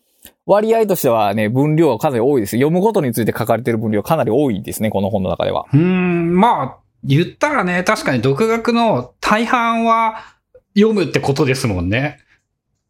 [0.47, 2.57] 割合としてはね、分量はかなり多いです。
[2.57, 5.67] 読むことについて書かれてる分量かなり多いですね、この本の中では。
[5.73, 10.37] うーん、まあ、言ったらね、確かに独学の大半は
[10.75, 12.19] 読むってことですもんね。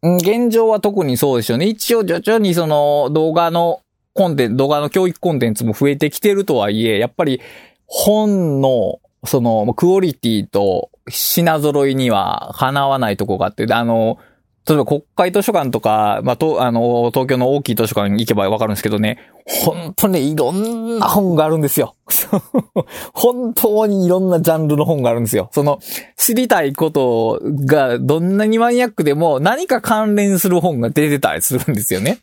[0.01, 1.65] うん、現状は特にそうですよね。
[1.65, 3.81] 一応徐々にその動画の
[4.13, 7.41] コンテンツ、動画の教育コンテンツも増えてきてるとはいえ、やっぱり
[7.85, 14.17] 本のそのクオリティと品揃いにはかなわないとこがあって、あの、
[14.67, 21.95] 例えば国会図書館とか、まあ、と、あの、東京の大きい図書館に行けばわかるんですけどね、本当にね、いろんな本があるんですよ。
[23.13, 25.49] 本当にいろんなジャンルの本があるんですよ。
[25.51, 25.79] その、
[26.15, 32.19] 知りたいことがどんなにマニアックでも何か関連する本が出てたりするんですよね。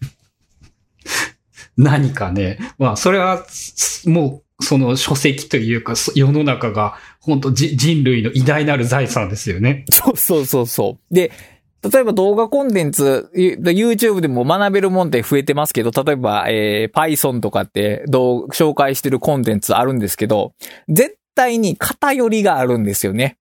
[1.77, 2.59] 何かね。
[2.79, 9.85] まあ、それは、すもう、その書籍というか、そ世の中が、本当じ人類の偉大なる財産ですよね。
[9.91, 11.15] そうそうそうそう。
[11.15, 11.33] で、
[11.83, 20.53] 例えば動画コンテンツ、YouTube でも学べるもんって増えてますけど、例えば、えー Python とかってどう紹介してるコンテンツあるんですけど、
[20.89, 23.39] 絶対に偏りがあるんですよね。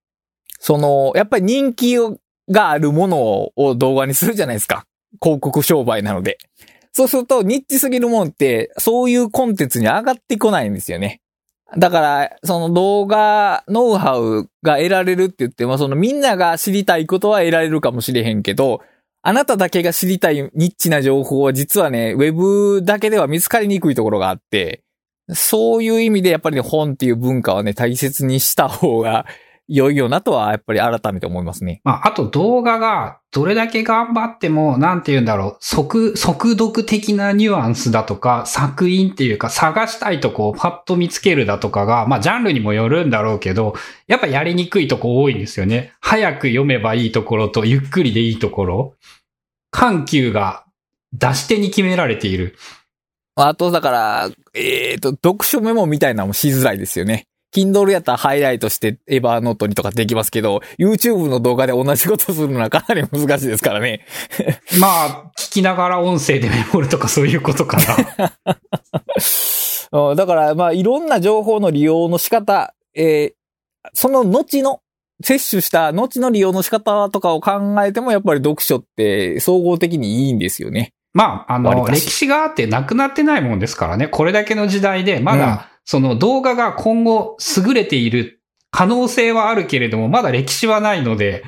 [0.58, 1.96] その、やっぱり人気
[2.50, 4.86] があるものを動画にするじゃないですか。
[5.20, 6.38] 広告商売なので。
[6.92, 11.19] そうすると、ニッチすぎるもんって、そういうコンテンツに上がってこないんですよね。
[11.78, 18.80] だから、その動画、ノウハウが得られるって言っても、そのみんなが知りたいことは得られるかもしれへんけど、
[19.22, 24.82] あなただけが知りたいニッチな情報は実はね、ウェブだけでは見つかりにくいところがあって、
[25.32, 29.26] そういう意味でやっぱりね、本っていう文化はね、大切にした方が
[29.72, 31.80] 良いよなとは、やっぱり改めて思いますね。
[31.84, 43.74] まあ、あと動画がどれだけ頑張っても、なんて言うんだろう、速、速読的なニュアンスだとか、作品っていうか、探したいとこをパッと見つけるだとかが、まあ、ジャンルにもよるんだろうけど、
[44.08, 45.92] やっぱやりにくいとこ多いんですよね。
[46.00, 48.94] 早く読めばいいところと、ゆっくりでいいところ。
[49.70, 50.64] 緩急が
[51.12, 52.56] 出し手に決められている。
[53.36, 57.26] あと、だから、えっ、と、読書メモみたいなのもしづらいですよね。
[57.54, 64.06] Kindle やったらハイライトしてエヴァーノートにとかできますけど、YouTube の動画で同じことするのはかなり難しいですからね。
[64.80, 68.32] まあ、聞きながら音声でメモるとかそういうことかな。
[70.10, 73.40] うんだから、まあ、いろんな情報の利用の仕方、えー
[73.94, 74.80] その後の、
[75.22, 80.92] 摂取した後の利用の仕方とかを考えても、やっぱり読書って総合的にいいんですよね。
[81.12, 84.08] まあ、あの、歴史があってなくなってないもんですからね。
[84.08, 88.40] これだけの時代で、まうんだ、その動画が今後優れている
[88.70, 91.44] 可能性はあるけれども、まだ歴史はないので、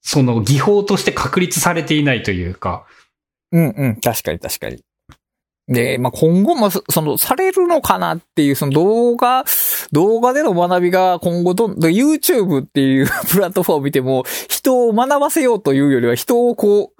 [0.00, 2.86] その技法として確立されていないというか。
[3.52, 4.82] うんうん、確かに確かに。
[5.68, 9.44] で、まあ、今後もそ、の、されるのかなっていう、その動画、
[9.92, 16.97] 動画での学びが今後どん、で YouTube っていう プラットフォームを見ても、人を学ばせようというよりは、人をこう、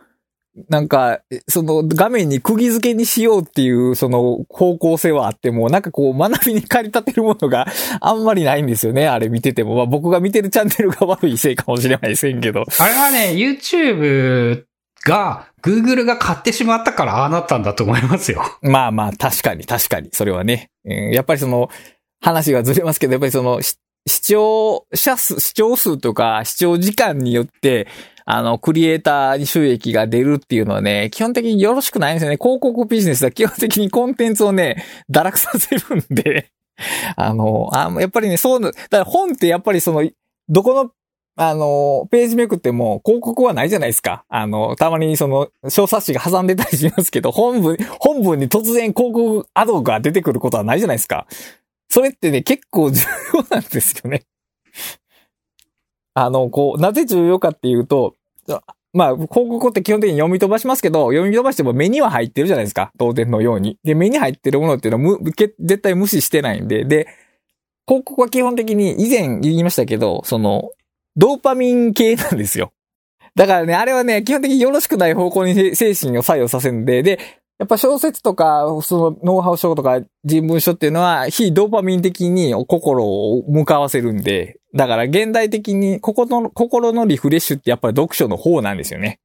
[0.68, 7.66] なんか、その画面に釘付けにしようっていう、その方向性はあっても、なんかこう学びに駆り立てるものが
[8.00, 9.08] あんまりないんですよね。
[9.08, 9.76] あれ見てても。
[9.76, 12.64] まあ僕が見てるチャンネルが悪いせいかもしれませんけど。
[12.78, 14.64] あれはね、YouTube
[15.04, 18.42] が、Google が買ってしまったからああなったんだと思いますよ。
[18.62, 20.70] まあまあ、確かに、確かに、それはね。
[20.84, 21.70] うんやっぱりその、
[22.20, 23.78] 話がずれますけど、やっぱりその、し
[24.08, 27.86] 視聴者数、視聴数とか視聴時間によって、
[28.30, 32.36] あの、クリエイターに収益が出るっていうのはね、基本的によろしくないんですよね。
[32.36, 36.50] 広告ビジネスは 基本的にコンテンツをね、堕落させるんで、
[37.16, 40.06] あの、あやっぱりね、そう、だから本ってやっぱりその、
[40.46, 40.90] どこの、
[41.36, 44.26] あの、ページめくっても広告はないじゃないですか。
[44.28, 51.26] あの、たまにその、小冊子が挟んでたりしますけど、本文、本文に突然広告アドが出てくることはないじゃないですか。
[51.88, 53.00] それってね、結構重
[53.32, 54.24] 要なんですよね。
[56.20, 58.16] あの、こう、なぜ重要かっていうと、
[58.94, 62.90] まあ、広告って基本的に読み飛ばしますけど、読み飛ばしても目には入ってるじゃないですか。
[62.98, 63.78] 当然のように。
[63.84, 67.06] で、目に入ってるものっていうのは絶対無視してないんで、で、
[67.86, 70.70] 広告は基本的に以前言いましたけど、その、
[71.16, 72.72] ドーパミン系なんですよ。
[73.34, 77.18] だからね、あれはね、基本的によろしくない方向に精神を作用させるんで、で、
[77.58, 89.18] やっぱ小説とか、そのノウハウ書とか人文書っていうのは、非ドーパミン的に心を向かわせるんで、だから現代的に心の、心のリフレッシュってやっぱり読書の方なんですよね。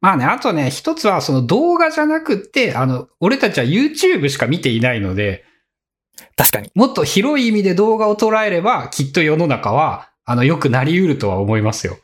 [0.00, 5.44] まあね、あとね、一つはその動画じゃなくって、あの、俺たちは YouTube しか見ていないので、
[6.36, 6.70] 確かに。
[6.76, 11.96] もっと広い意味で動画を捉えれば、きっと世の中は、あの、良くなり得るとは思いますよ。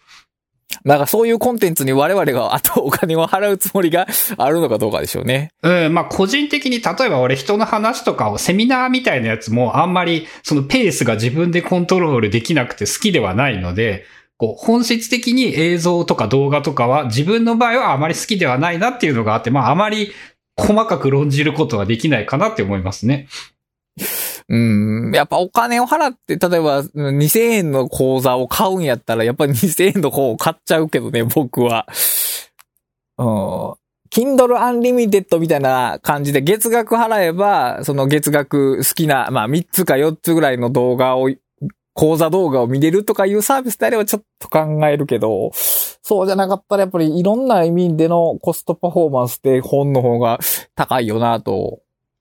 [0.85, 4.07] なんかそういうコンテンツに我々があとお金を払うつもりが
[4.37, 5.51] あるのかどうかでしょうね。
[5.63, 14.05] うん、まあ個人的に例えば俺人の話とかをセミナーみたいなやつもあんまりそのペースが自分でコントロールできなくて好きではないので、
[14.37, 20.13] こう本質的に映像とか動画とかは自分の場合はあまり好きではないなっていうのがあって、まああまり
[20.57, 23.27] 細かく論じることはできないかなって思いますね。
[24.49, 25.13] うん。
[25.15, 31.87] やっぱお金を払って、例えば2000円の口座を買うんやったら、やっぱ2000円の方を買っちゃうけどね、僕は。
[33.19, 33.75] うん。
[34.11, 41.31] Kindle Unlimited みたいな感じで月額払えば、その月額好きな、まあ3つか4つぐらいの動画を、
[41.95, 50.39] 講座動画を見れるとかいうサービスであればちょっと考えるけど、そうじゃなかったらやっぱりいろんな意味でのコストパフォーマンスって本の方が
[50.75, 51.81] 高いよなと、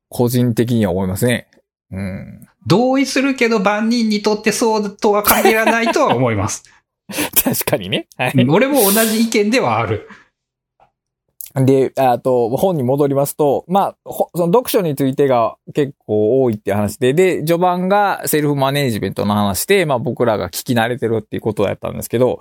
[0.09, 1.47] 個人的には思いますね。
[1.93, 2.47] うん。
[2.65, 6.63] 同意するけど万人にとってそうとは限らないとは思います。
[7.43, 8.07] 確かにね。
[8.17, 8.47] はい。
[8.49, 10.09] 俺も同じ意見ではある。
[11.55, 22.39] で、あと、本に戻りますと、まあ、その読書についてが結構多いって話で、で、序盤がセルフマネージメントの話で、まあ僕らが聞き慣れてるっていうことだったんですけど、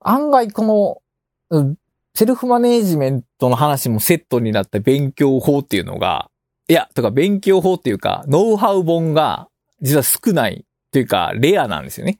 [0.00, 1.02] 案外こ
[1.50, 1.72] の、
[2.14, 6.28] セルフマネージメントの話もセットになった勉強法っていうのが、
[6.72, 9.48] いや、とか勉強法っていうか、ノウハウ本が
[9.82, 12.18] 実は少ないっていうか、レアなんですよね。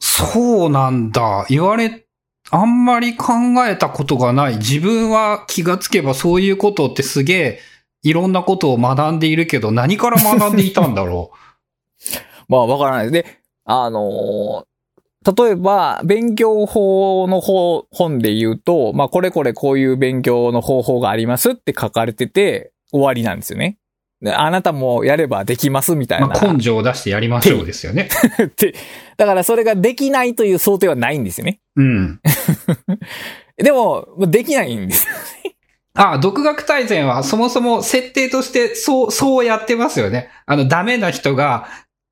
[0.00, 1.46] そうなんだ。
[1.48, 2.04] 言われ、
[2.50, 3.34] あんまり考
[3.68, 4.56] えたことがない。
[4.56, 7.60] 自分は気がつけばそういうことってすげえ、
[8.02, 12.18] いろんなことを学んでいるけど、何から学んでいたんだろう？
[12.50, 13.42] まあ、わからないで。
[13.64, 23.78] あのー、例えば、勉強法の方、本で言うと、まあ、これこれこういう勉強の方法がありますって書かれてて、終わりなんですよね。
[24.24, 26.28] あなたもやればできますみたいな。
[26.28, 28.08] まあ、根性を出してやりましょうですよね。
[28.56, 28.74] で、
[29.16, 31.60] だからそれができないという想定はないんですよね。
[31.76, 32.20] うん。
[33.58, 35.56] でも、できないんですよね。
[35.94, 40.30] ああ、独学大全はそもそも設定としてそう、そうやってますよね。
[40.46, 41.66] あの、ダメな人が、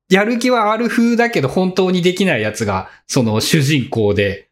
[0.09, 4.49] やる気はある風だけど本当にできないやつが、その主人公で、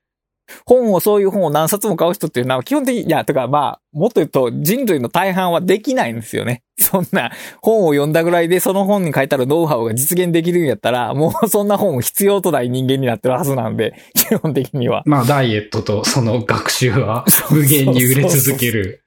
[0.66, 6.64] 本を、そういう本を何冊も買う人っていうのは基本的に、いや、とかまあ、もっと言うと人類の大半はできないんですよね。
[6.80, 7.32] そんな
[7.62, 15.04] 本を読んだぐらいでその本に書いてあるノウハウが実現できるんやったら、もうそんな本を必要とない人間になってるはずなんで、 基本的には。
[15.06, 19.04] まあ、ダイエットとその学習は 無限に売れ続ける。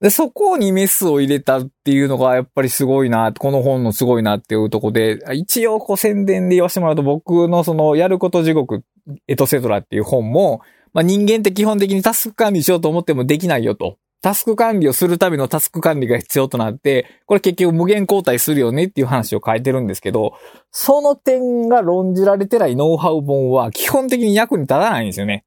[0.00, 8.82] で、そこにメスを入れたっていうのがやっぱりすごいな、この本のすごいなっていうとこで、一応こう宣伝で言わせてもらうと僕のそのやること地獄
[9.28, 10.60] エトセトラっていう本も、
[10.92, 13.98] まあ、人間って基本的にタスク管理しようと思ってもできないよと。
[14.22, 20.34] タスク管理をするためのタスク管理が必要となって、これ結局無限交代するよねっていう話を書いてるんですけど、
[20.70, 25.44] その点が論じられてないノウハウ本は基本的に役に立たないんですよね。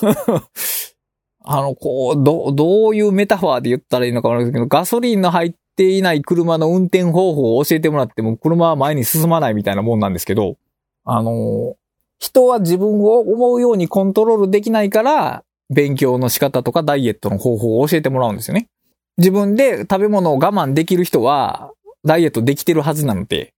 [1.46, 10.56] あの、こう、ど、どういうメタファーで言ったらいいのかわからないですけど、ガソリンの入っていない車の運転方法を教えてもらっても車は前に進まないみたいなもんなんですけど、
[11.04, 11.76] あの、
[12.18, 18.68] 人は自分を思うようにコントロールできないから、勉強の仕方とかダイエットの方法を教えてもらうんですよね。
[19.16, 21.72] 自分で食べ物を我慢できる人は、
[22.04, 23.54] ダイエットできてるはずなので、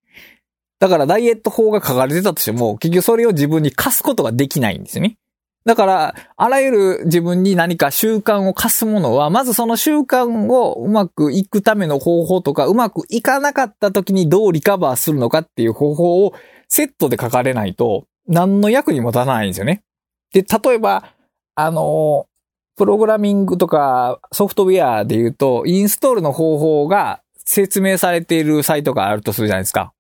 [0.79, 5.17] だからダイエット法が書かれてたとしても、結局それを自分に課すことができないんですよね。
[5.65, 16.35] だから、あらゆる自分に何か習慣を課すものは、まずその習慣をうまくいくための方法とか、うまくいかなかった時にどうリカバーするのかっていう方法を
[16.69, 19.83] セットで書かれないと、何の役にも立たないんですよね。
[20.33, 21.13] で、例えば、
[21.55, 22.27] あの、
[22.77, 29.93] プログラミングとかソフトウェアで言うと、インストールの方法が説明されているサイトがあるとするじゃないですか。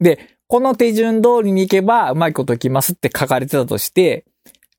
[0.00, 4.24] で、この手順通りに行けばうまいこといきますって書かれてたとして、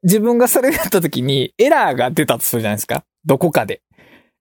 [0.03, 3.03] 自分がそれをやった時にエラーが出たとするじゃないですか。
[3.25, 3.81] どこかで。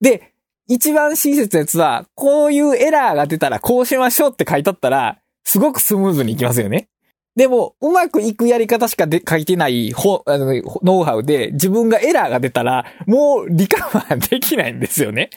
[0.00, 0.32] で、
[0.68, 6.88] 一番親切なやつは、こういうエラーが出たらこうしましょうって書いてあったら、すごくスムーズにいきますよね。
[7.36, 10.46] でも、うまくいくやり方しかで書いてないほあの
[10.82, 15.30] ノウハウで、自分がエラーが出たら、もうリカバーできないんですよね。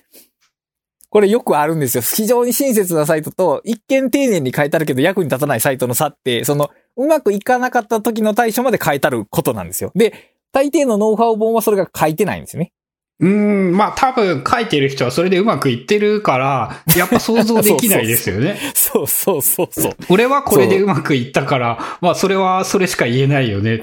[1.09, 2.03] これよくあるんですよ。
[2.03, 9.91] 非常に親切なサイトと、一見丁寧に書いてあるけど役に立たないサイトの差って、その、うまくいかなかった時の対処まで書いてあることなんですよ。
[9.95, 12.73] で、大抵のノウハウ本はそれが書いてないんですよね。
[13.19, 13.29] うー
[13.71, 18.57] ん、まあ多分書いてる人はそれでうまくいってるから、やっぱ想像できないですよね。
[18.75, 19.91] そうそうそうそう。
[20.09, 23.81] 俺はこれでうまくいったから、まあそれはそれしか言えないよね。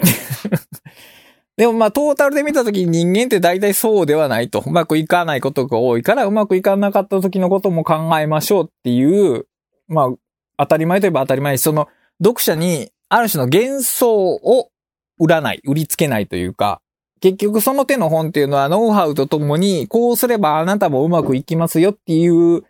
[1.56, 4.62] でもまあトータルで見たときに人間って大体そうではないと。
[4.64, 9.46] うまくいかないことが多いから、うまくいかなかった時のことも考えましょうっていう、
[9.88, 10.10] まあ
[10.58, 11.88] 当たり前といえば当たり前その
[12.22, 14.68] 読者にある種の幻想を
[15.18, 16.80] 売らない、売りつけないというか、
[17.24, 22.64] 結局その手の本っていうのはノウハウとともに、こうすればあなたもうまくいきますよっていう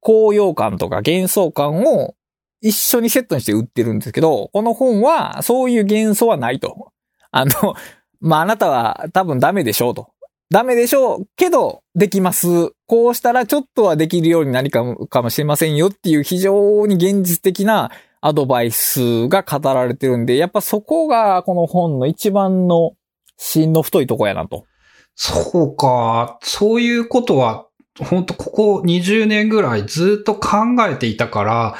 [0.00, 2.14] 高揚感とか幻想感を
[2.60, 6.92] 一緒にセットにして売ってるんですけど、この本はそういう幻想はないと。
[7.30, 7.76] あの、
[8.20, 10.08] まあ、あなたは多分ダメでしょうと。
[10.50, 12.72] ダメでしょうけど、できます。
[12.86, 22.92] こうしたらちょっとはできるようになりかもかもしれませんよっていう非常に現実的なアドバイスが語られてるんで、やっぱそこがこの本の一番の
[23.38, 24.66] 芯の太いとこやなと。
[25.14, 26.38] そうか。
[26.42, 27.66] そういうことは、
[27.98, 30.58] 本当ここ20年ぐらいずっと考
[30.88, 31.76] えていたから、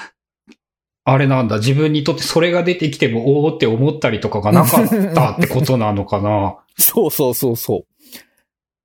[1.04, 6.58] あれなんだ、自分にとってそれが出てきても、おーって思ったりとかがなかったってことなのかな。
[6.76, 7.84] そうそうそうそ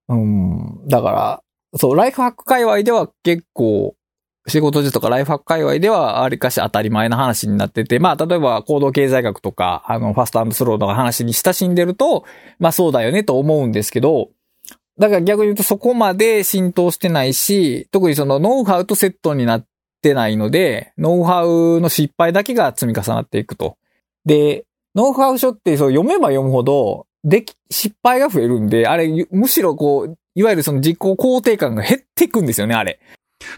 [0.07, 0.15] う。
[0.15, 0.88] うん。
[0.88, 1.43] だから、
[1.76, 3.95] そう、ライフハック界隈では結構、
[4.47, 12.25] 仕事術とかライフハック界隈ではありかし当たり前の話になってて、まあ、例えば行動経済学とか、あの、ファストスローとか話に親しんでると、
[12.59, 14.29] まあそうだよねと思うんですけど、
[14.99, 19.65] だから逆に言うとそこまで浸透してないし、特にそのノウハウとセットになっ
[20.01, 23.77] てないので、ノウハウの失敗だけが積み重なっていくと。
[24.25, 32.99] で、ノウハウ書ってそう読めば読むほど、でき、失敗が増えるんで、あれ、むしろこう、いわゆるその実行肯定感が減っていくんですよね、あれ。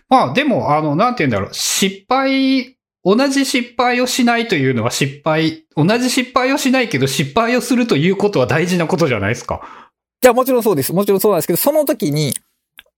[0.10, 1.54] まあでも、あの、なんて言うんだろう。
[1.54, 9.92] 失敗、同じ失敗をしないというのは失敗、同じ失敗をしないけど失敗をするということは大事なことじゃないですか。
[10.22, 10.92] じゃもちろんそうです。
[10.92, 12.34] もちろんそうなんですけど、その時に、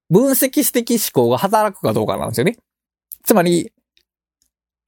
[0.09, 2.57] 分析指的思考が働くかどうかなんですよね。
[3.25, 3.73] つまり、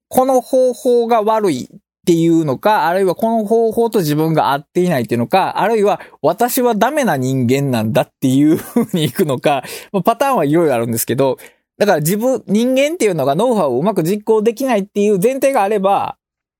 [0.08, 9.64] この方法が悪いっていうのか、あるいはこの方法と自分が合っていないっていうのか、あるいは私はダメな人間なんだっていう風に行くのか、
[10.06, 11.38] パターンはいろいろあるんですけど、
[11.80, 16.18] だから自分、人間っていうのがノウハウをうまく実行できないっていう前提があれば、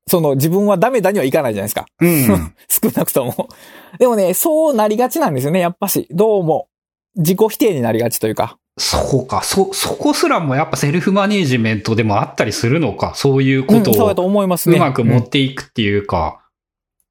[0.08, 1.86] その自分はダメだにはいかないじゃないですか。
[2.00, 2.56] うん。
[2.68, 3.50] 少なくとも。
[4.00, 6.08] でもね、そうなりがちなんですよね、やっぱし。
[6.10, 6.68] どうも。
[7.16, 8.58] 自己否定になりがちというか。
[8.78, 9.44] そうか。
[9.44, 13.14] そ、そこすらもやっぱセルフマネージメントでもあったりするのか？
[13.14, 14.78] そういうことうんそうだとを思いますね。
[14.78, 16.40] うまく持うんっていくっていうか。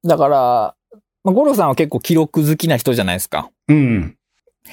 [0.03, 0.75] だから、
[1.23, 3.51] まあ、ゴロさんは結構記録好きな人じゃないですか。
[3.67, 4.15] うん。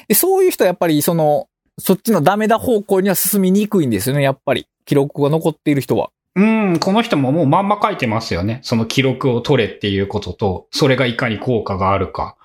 [0.09, 1.49] で、そういう人はやっぱりその、
[1.79, 4.67] そっちのダメだ方向には進みにくいんですよね、やっぱり。
[4.87, 6.11] 記録が残っている人は。
[6.35, 8.61] うん、この人ももうまんま書いてますよね。
[8.63, 12.37] その記録を取れっていうことと、それがいかに効果があるか。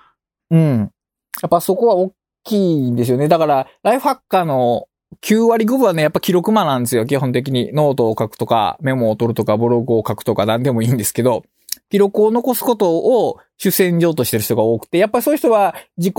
[0.50, 0.92] うん。
[1.42, 2.14] やっぱそこは大
[2.44, 3.28] きいんですよね。
[3.28, 4.88] だから、ライフハッカーの
[5.22, 7.72] 9割5分はね、やっぱ記録魔なんですよ、基本的に。
[7.74, 11.44] ノートを書くとか、メモを取るとか、ブログを書くとか、何でもいいんですけど、
[11.90, 16.16] 記録を残すことを主戦場としてる人が多くて、やっぱりそういう人は自己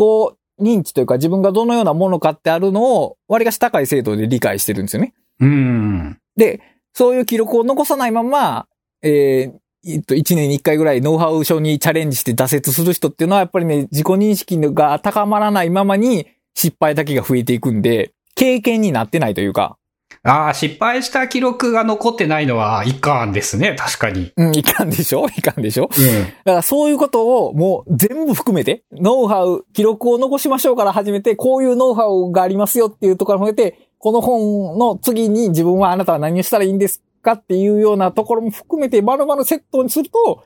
[0.63, 5.15] 認知というか、自分がどのようなものかってあるのを、割かし高い精度で理解してるんですよね。
[5.41, 6.19] うん。
[6.37, 6.61] で、
[6.95, 8.67] そういう記録を残さないまま、
[9.03, 19.77] えーえっと、一年に一回ぐらいノウハウ書にチャレンジして挫折する人っていうのはやっぱりね、自己認識が高まらないままに失敗だけが増えていくんで、経験になってないというか、
[20.25, 23.75] ああ、失敗した記録が残ってないのはいかんですね。
[23.77, 24.33] 確かに。
[24.37, 25.27] うん、いかんでしょ？
[25.37, 25.89] いかんでしょ？
[25.97, 26.23] うん。
[26.23, 40.45] だからそういうことをもう全部含めて、ノウハウ、記録を残しましょうから始めて、こういうノウハウがありますよっていうところを含めて、この本の次に自分はあなたは何をしたらいいんですかっていうようなところも含めて、丸々セットにすると、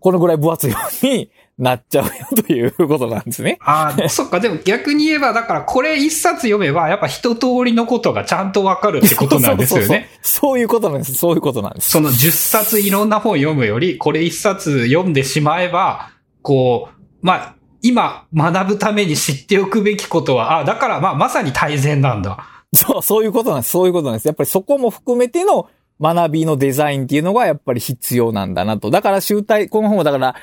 [0.00, 3.58] このぐらい分厚いようになっちゃうよということなんですね。
[3.64, 4.40] ああ、そっか。
[4.40, 10.08] でも逆に言えば、だからこれ一冊読めば、やっぱ一通りのことがちゃんとわかるってことなんですよそうそうそうね。
[10.22, 11.14] そういうことなんです。
[11.14, 11.90] そういうことなんです。
[11.90, 16.10] その10冊いろんな本読むより、これ一冊読んでしまえば、
[16.42, 22.38] こう、まあ、今学ぶために知っておくべきことは、あだからまあまさに大善なんだ。
[22.72, 23.70] そう、そういうことなんです。
[23.70, 24.26] そういうことなんです。
[24.26, 25.68] やっぱりそこも含めての
[26.00, 28.90] 学びのデザインっていうのがやっぱり必要なんだなと。
[28.90, 30.34] だから集大、この本はだから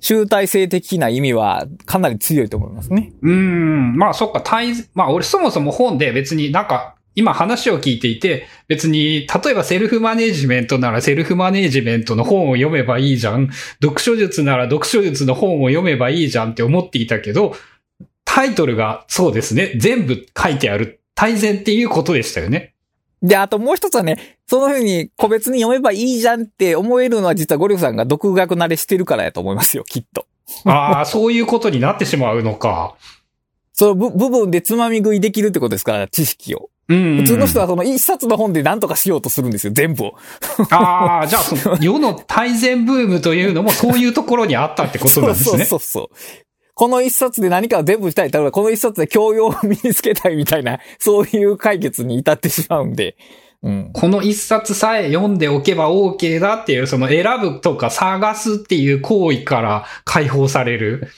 [0.00, 3.12] 集大成的な意味はかなり強いと思いますね。
[3.22, 13.50] うん、まあそっか、大、まあ俺そもそも本で別になんか今話を聞いていて、別に、例えばセルフマネジメントならセルフマネジメントの本を読めばいいじゃん。
[13.82, 17.54] 読書術なら読書術の本を読めばいいじゃんって思っていたけど、
[18.24, 19.72] タイトルがそうですね。
[19.76, 21.00] 全部書いてある。
[21.16, 22.74] 大全っていうことでしたよね。
[23.22, 30.26] で、あともう一つはね、その風に個別に読めばいいじゃんって思えるのは実はゴリフさんが独学慣れしてるからやと思いますよ、きっと。
[30.64, 32.94] ああ、そういうことになってしまうのか。
[33.72, 36.70] その部部分でつまみ食いできるってことですから、知識を。
[36.88, 40.14] うん、普通の人はその一冊の本で何とかしようとするんですよ、全部を。
[40.70, 45.64] ああ、じゃあその世の大全ブームというのもそういうところにあったってことなんですね。
[45.66, 46.16] そうそうそう。
[46.80, 48.30] この一冊で何かを全部したい。
[48.30, 53.18] 例えばこの一冊で教養を身につけたいみたいな、 そういう解決に至ってしまうんで。
[53.62, 53.90] うん。
[53.92, 61.08] この一冊さえ読んでおけば OK だっていう、その選ぶとか探すっていう行為から解放される。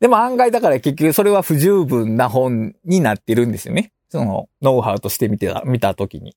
[0.00, 3.90] でも案外だから結局それは不十分な本になってるんですよね。
[4.10, 6.36] その、ノウハウとして見てた、見たときに。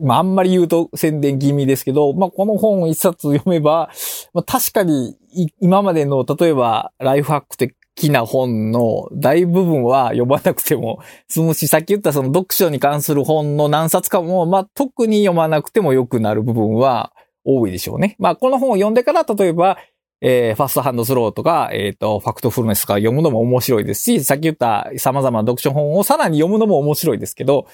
[0.00, 3.90] まあ、あんまり言うと宣伝気味ですけど、まあ、この本を一冊読めば、
[4.32, 5.16] まあ、確かに、
[5.60, 17.12] 今までの、例えば、ライフハック的な本の大部分は読まなくても済むし、さっき言ったその読書に関する本の何冊かも、まあ、特に読まなくても良くなる部分は
[17.44, 18.16] 多いでしょうね。
[18.18, 19.78] まあ、この本を読んでから、例えば、
[20.24, 27.66] えー、ファストハンドスローとか、えっ、ー、と、ファクトフルネスとか読むのも面白いですし、さっき言った様々な読書本をさらに読むのも面白いですけど、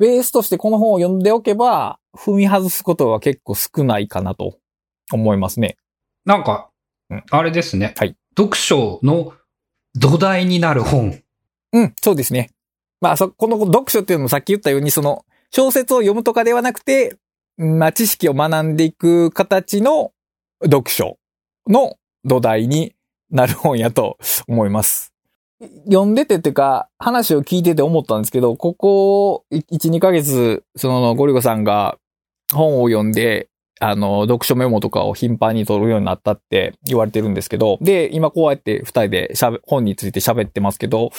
[0.00, 4.58] ベースとしてこの本を読んでおけば、踏み外すことは結構少ないかなと
[5.12, 5.76] 思いますね。
[6.24, 6.70] なんか、
[7.30, 7.94] あれですね。
[7.98, 8.16] はい。
[8.36, 9.34] 読書の
[9.94, 11.20] 土台になる本。
[11.74, 12.50] うん、そうですね。
[13.02, 17.16] まあ、そ、この読書っていうのもさっき言ったように、その、小説を読むとかではなくて、
[17.58, 20.12] まあ、知識を学んでいく形の
[20.64, 21.18] 読書
[21.66, 22.94] の土台に
[23.30, 24.16] なる本やと
[24.48, 25.09] 思います。
[25.84, 31.98] 読んでてっていうか、話を聞いてて思ったんですけど、ここ1、2ヶ月、そのゴリゴさんが
[32.52, 33.48] 本を読んで、
[33.80, 39.34] あの、読書メモとかを頻繁に取るようになったって言われてるんですけど、で、今こうやって二人で、
[39.64, 41.10] 本について喋ってますけど、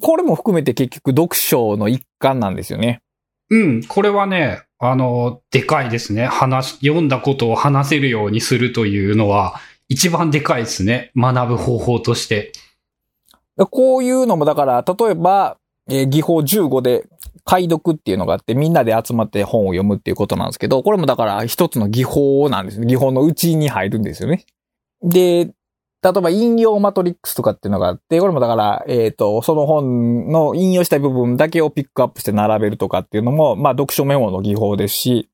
[0.00, 3.02] これも含めて結局読書の一環なんですよね。
[3.50, 6.26] うん、これはね、あの、でかいですね。
[6.26, 11.10] 話、読んだことを話せるようにするというのは、一番でかいですね。
[11.16, 12.52] 学ぶ方法として。
[13.66, 15.56] こういうのもだから、例えば、
[15.88, 17.04] えー、技法15で
[17.44, 22.86] 解読っていうのがあって、みんなで集まって本を読むっていうことなんですけど、これもだから一つの技法なんですね。
[22.86, 24.44] 技法のうちに入るんですよね。
[25.02, 25.46] で、
[26.02, 35.29] 例えば引用マトリックスとかっていうのがあって、これもだから、えっ、ー、と、その本の引用したい部分だけをピックアップして並べるとかっていうのも、まあ読書メモの技法ですし、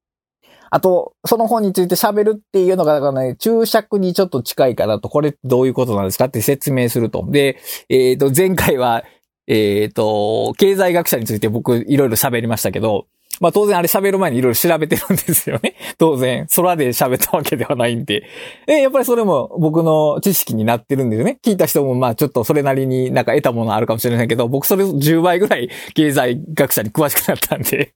[0.71, 7.25] あと、その本について喋るっていうのが、だからね、注釈にちょっと近いかなと、これどういうことなんですかって説明すると。
[7.29, 7.59] で、
[7.89, 9.05] えっ、ー、と、前回は、
[9.47, 13.07] えっ、ー、と、経済学者について僕いろいろ喋りましたけど、
[13.41, 15.75] まあ当然あれ喋る前にいろいろ調べてるんですよね。
[15.99, 18.25] 当然、空で喋ったわけではないんで。
[18.67, 21.39] で、やっぱりそれも僕の知識になってるんですよね。
[21.43, 27.93] 聞いた人もまあちょっとそれなりになんか得たものあるかもしれないけど、僕それ10倍ぐらい経済学者に詳しくなったんで。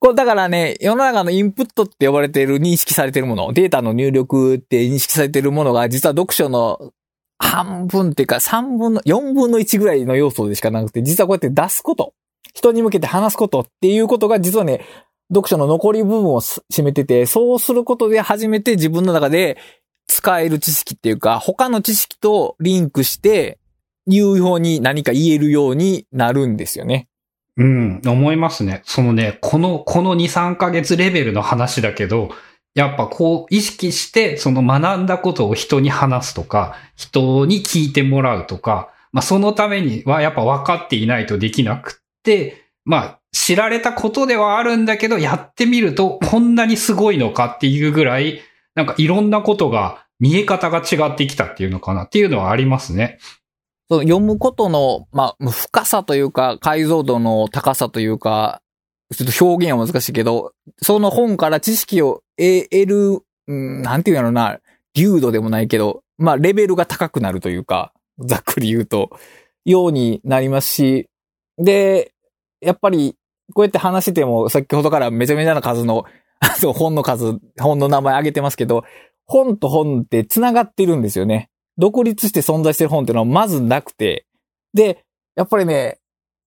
[0.00, 6.92] これだからね、世の中のインプットって呼ばれている認識されているもの、データの入力って認識されているものが、実は読書の
[7.38, 12.14] 半分っていうか3分の、4分の1ぐらいの要素でしかなくて、実はこうやって出すこと。
[12.54, 14.86] 人に向けて話すことっていうことが実はね、
[15.28, 19.58] 読書の残り部分を占めてて、そうすることで初めて自分の中で
[20.06, 23.58] 使える知識っていうか、他の知識とリンクして、
[24.06, 27.09] 有用に何か言えるようになるんですよね。
[27.56, 28.82] うん、思いますね。
[28.84, 32.30] そのね、この、この2、3ヶ月レベルの話だけど、
[32.74, 48.40] やっぱこう意識して、その学んだことを人に話すとか、人に聞いてもらうとか、まあそのためにはやっぱ分かっていないとできなくって、まあ知られたことではあるんだけど、やってみるとこんなにすごいのかっていうぐらい、
[48.74, 53.18] なんかいろんなことが見え方が違ってきたっていうのかなっていうのはありますね。
[53.90, 58.62] その読むことの、まあ、深さというか、解像度の高さというか、
[59.12, 63.18] ちょっと表現は難しいけど、その本から知識を得る、
[63.48, 64.60] うん、なんていうのな、
[64.94, 69.10] 流度でもないけど、まあ、レベルが高くなるというか、ざっくり言うと、
[69.64, 71.08] ようになりますし、
[71.58, 72.12] で、
[72.60, 73.16] やっぱり、
[73.54, 76.04] こうやって話してても、先ほどからめちゃめちゃな数の、
[76.38, 78.84] あと本の数、本の名前挙げてますけど、
[79.26, 81.50] 本と本って繋がってるんですよね。
[81.80, 84.26] 独立して存在してる本っていうのはまずなくて、
[84.74, 85.04] で、
[85.34, 85.98] やっぱりね、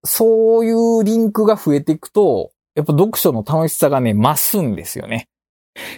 [0.06, 5.28] そういうリンクが増えていくと、やっぱ読書の楽しさがね、増すんですよね。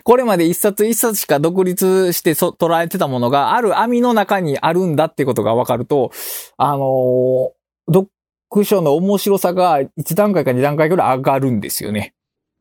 [0.04, 6.12] これまで一冊一冊しか独立して捉えてたものが、ある網の中にあるんだってことが分かると、
[6.58, 8.08] あのー、
[8.54, 12.14] 読書の面白さが1段階か2段階くらい上がるんですよね。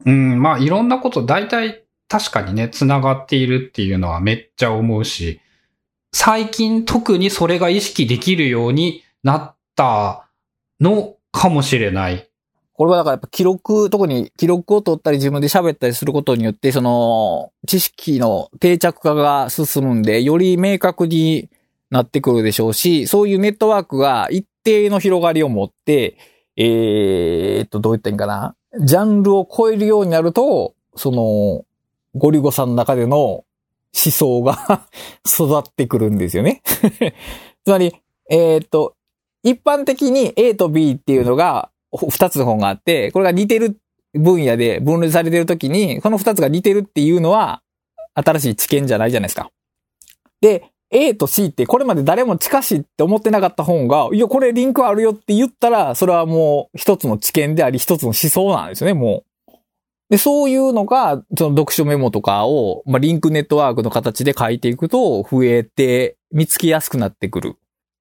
[0.05, 5.41] うん、まあいろんなこと大体確かにね、繋がっているっていうのはめっちゃ思うし、
[6.17, 10.29] 最近特にそれが意識できるようになった
[10.81, 12.31] のかもしれない。
[12.73, 21.51] これはだからやっぱ記録、特に記録を取ったり自分で喋ったりすることによって、その知識の定着化が進むんで、より明確に
[21.91, 26.17] なってくるでしょうし、そういうネットワークが一定の広がりを持って、
[26.57, 28.55] えーっと、どう言ったらいいかな？
[28.87, 31.65] ジャンルを超えるようになると、その、
[32.15, 33.45] ゴリゴさんの中での
[33.95, 34.87] 思想が
[35.27, 36.63] 育ってくるんですよね。
[37.65, 37.95] つまり、
[38.31, 38.95] えーっと、
[39.43, 43.79] 一般的に A と B っていうのがほ二つの本があって、これが似てる
[44.15, 47.63] 分野で分類されてるときに、この二つが似てるっていうのは、
[48.15, 49.51] 新しい知見じゃないじゃないですか。
[50.41, 59.34] で、A と C ってこれまで誰も近しいって思ってなかった本が、いや、これリンクあるよって言ったら、それはもう一つの知見であり、一つの思想なんですよね、もう。
[60.15, 67.57] で、そういうのが、その読書メモとかを、まあ、リンクネットワークの形で書いていくと、増えて、見つけやすくなってくる。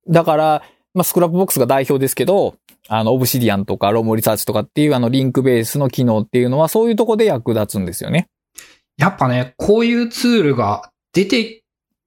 [0.07, 0.61] だから、
[0.93, 2.53] まあ、 Scrapbox が代表ですけど、
[2.87, 8.27] あの、 Obsidian とか Roam Research とかっていうあのリンクベースの機能っていうのはそういうとこで役立つんですよね。
[8.97, 11.63] やっぱね、こういうツールが出て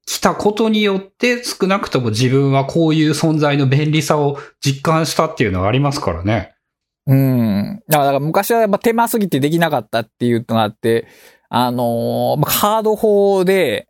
[0.07, 6.56] きたことによって、少なくとも自分はこういう存在の便利さを実感したっていうのがありますからね。
[7.07, 7.83] うん。
[7.89, 11.07] だから昔はやっぱ手間すぎてできなかったっていうのがあって、
[11.49, 13.89] あのーまあカード法で、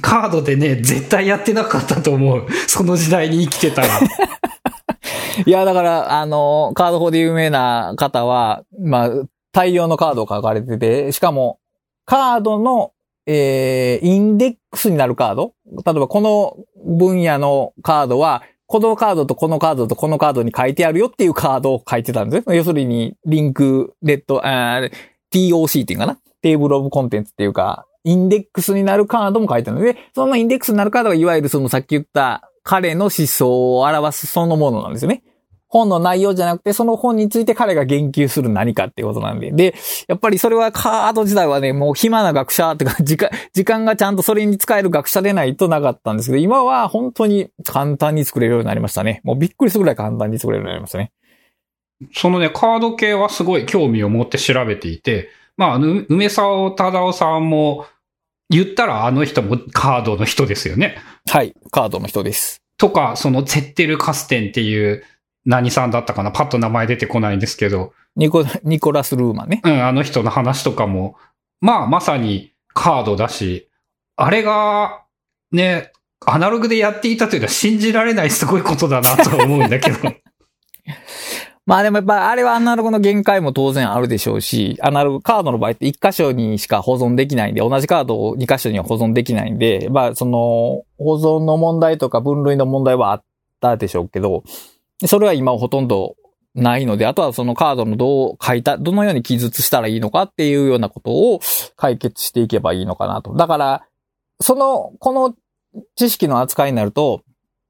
[0.00, 2.46] カードでね、絶対やってなかったと思う。
[2.68, 3.88] その時代に生きてたら。
[5.44, 9.10] いや、だから、あのーカード法で有名な方は、まあ、
[9.52, 11.58] 大量のカードを書かれてて、しかも、
[12.04, 12.92] カードの、
[13.26, 18.42] えー、インデックスになるカード例えば、この分野のカードは、
[18.72, 22.56] このカードとこのカードとこのカードに書いてあるよっていうカードを書いてたんですね。
[22.56, 24.80] 要するに、リンク、レッド、あ
[25.30, 26.16] TOC っていうかな？
[26.40, 35.22] テーブルオブコンテンツっていうか、インデックスになるカードも書いてあるので、そのインデックスになるカードがいわゆるそのさっき言った彼の思想を表すそのものなんですよね。
[35.72, 39.50] 本の内容じゃなくて、その本について彼が言及する何かっていうことなんで。
[39.50, 39.74] で、
[40.06, 49.22] やっぱりそれはカード時代はね、もう暇な学者っていうか、時間、 時間がちゃんとそれに使える学者でないとなかったんですけど、今は本当に簡単に作れるようになりましたね。
[49.24, 51.10] もうびっくりするぐらい簡単に作れるようになりましたね。
[52.12, 57.86] そのね、カード系はすごい興味を持って調べていて、まあ、梅沢忠夫さんも、
[58.50, 60.98] 言ったらあの人もカードの人ですよね。
[61.30, 62.62] はい、カードの人です。
[62.76, 65.04] とか、そのゼッテル・カステンっていう、
[65.44, 66.30] 何さんだったかな？
[66.30, 69.60] パッと名前出てこないんですけど、ニコ、ニコラス・ルーマンね。
[69.64, 71.16] うん、あの人の話とかも、
[71.60, 73.68] まあ、まさにカードだし、
[74.16, 75.02] あれが、
[75.50, 75.92] ね、
[76.24, 79.98] アナログでやっていたというのは信じられないすごいことだなとは思うんだけど。
[81.64, 93.24] まあでもやっぱあれはアナログの限界も当然あるでしょうし、アナログカードの場合って1箇所にしか保存できないんで、同じカードを2箇所には保存できないんで、まあその保存の問題とか分類の問題はあっ
[93.60, 94.42] たでしょうけど、
[95.06, 96.16] それは今ほとんど
[96.54, 101.40] ないので、あとはそのカードのどう書いた、どのように記述したらいいのかっていうようなことを
[101.76, 103.34] 解決していけばいいのかなと。
[103.34, 103.86] だから、
[104.40, 105.34] その、この
[105.96, 107.22] 知識の扱いになると、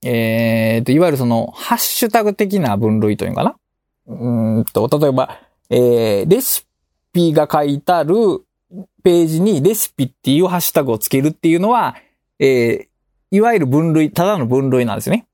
[0.04, 3.56] えーと、いわゆるその、ハッシュタグ的な分類というのかな
[4.08, 5.38] うんと、例えば、
[5.70, 6.66] えー、レシ
[7.12, 8.14] ピが書いてある
[9.04, 11.96] ページにレシピっていうハッシュタグをつけるっていうのは、
[12.40, 12.86] えー、
[13.30, 15.26] いわゆる分類、ただの分類なんですね。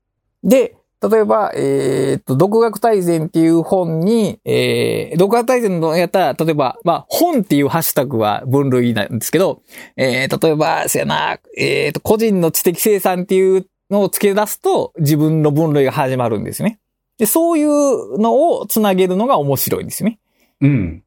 [0.43, 9.61] で、例えば、えーっと、独学大全っていう本に、えー、独学大全のやったら、例えば、まあ、本っていうハッシュタグは分類なんですけど、
[9.95, 16.79] えー、例えば、せやな、えーっと、個人の知的生産っていうのを付け出すと、自分の分類が始まるんですね。
[17.17, 20.19] で、そういうのをつなげるのが面白いんですね。
[20.59, 21.03] うん。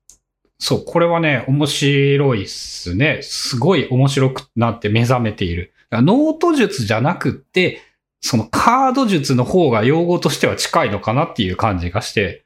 [0.59, 3.21] そう、これはね、面白いっすね。
[3.23, 5.73] すごい面白くなって目覚めている。
[5.91, 7.81] ノート術じゃなくって、
[8.23, 12.45] そのカード術の方が用語としては近いのかなっていう感じがして。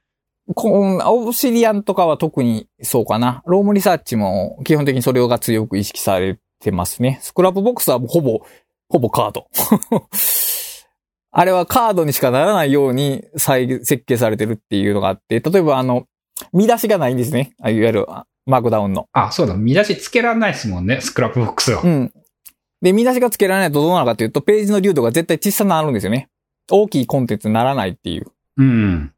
[0.54, 3.42] こん Obsidian とかは特にそうかな。
[3.46, 7.18] Roam Research も基本的にそれが強く意識されてますね。
[7.20, 8.40] Scrapbox はもうほぼ、
[8.88, 9.48] ほぼカード。
[11.30, 16.06] あれはカードにしかならないように再設計されてるっていうのがあって、例えばあの、
[16.52, 17.54] 見出しがないんですね。
[17.60, 19.08] あいわゆるあマークダウンの。
[19.12, 21.82] あ、そうだ、見出しつけられないですもんね、 Scrapbox は。
[21.82, 22.12] うん。
[22.82, 26.28] で、見出しがつけられないとどうなるかというと、ページの粒度が絶対小さくなるんですよね。
[26.70, 28.26] 大きいコンテンツにならないっていう。
[28.58, 29.12] うん。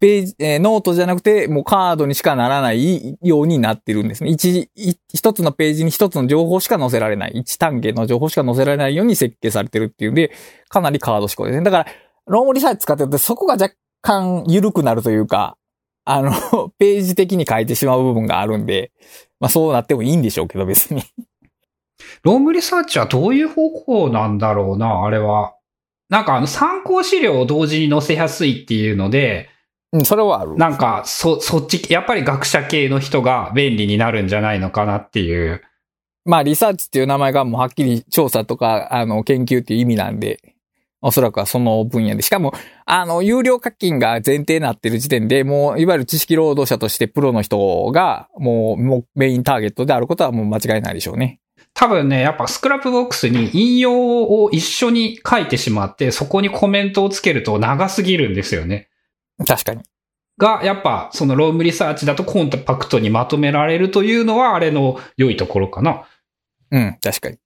[0.00, 4.30] ページ、えーノートじゃなくて、もうカードにしかならないようになってるんですね。
[4.30, 7.32] 一、一一つのページに一つの情報しか載せられない。
[7.34, 10.32] 一単元の情報しか載せられないように設計されてるっていうんで、
[10.68, 11.62] かなりカード志向ですね。
[11.62, 11.86] だから、
[12.26, 15.58] Roam Research 使ってると、そこが若干緩くなるというか、
[16.06, 16.32] あの、
[16.78, 18.92] ページ的に書いてしまう部分があるんで、
[19.38, 21.02] まあそうなってもいいんでしょうけど、別に。
[22.22, 25.54] Roam Research はどういう方向なんだろうな、あれは。
[26.08, 29.48] なんかあの参考資料を同時に載せやすいっていうので、
[29.92, 30.56] うん、それはある。
[30.56, 35.62] なんか、そ、そっち、やっぱり学者系の人が便利になるんじゃないのかなっていう。
[36.24, 40.54] まあ、リサーチっていう名前がもうはっきり調査とか、あの、研究っていう意味なんで、
[41.02, 42.22] おそらくはその分野で。
[42.22, 42.52] しかも、
[42.84, 51.40] あの、有料課金が前提になってる時点で、もう、いわゆる知識労働者としてプロの人が、もう、もうメインターゲットであることはもう間違いないでしょうね。
[51.80, 58.90] 多分ね、やっぱ Scrapbox に引用を一緒に書いてしまって、そこにコメントをつけると長すぎるんですよね。
[59.46, 59.80] 確かに。
[60.36, 66.04] が、やっぱ、その Roam Research だとコンパクトにまとめられるというのは、あれの良いところかな。
[66.70, 67.38] うん、確かに。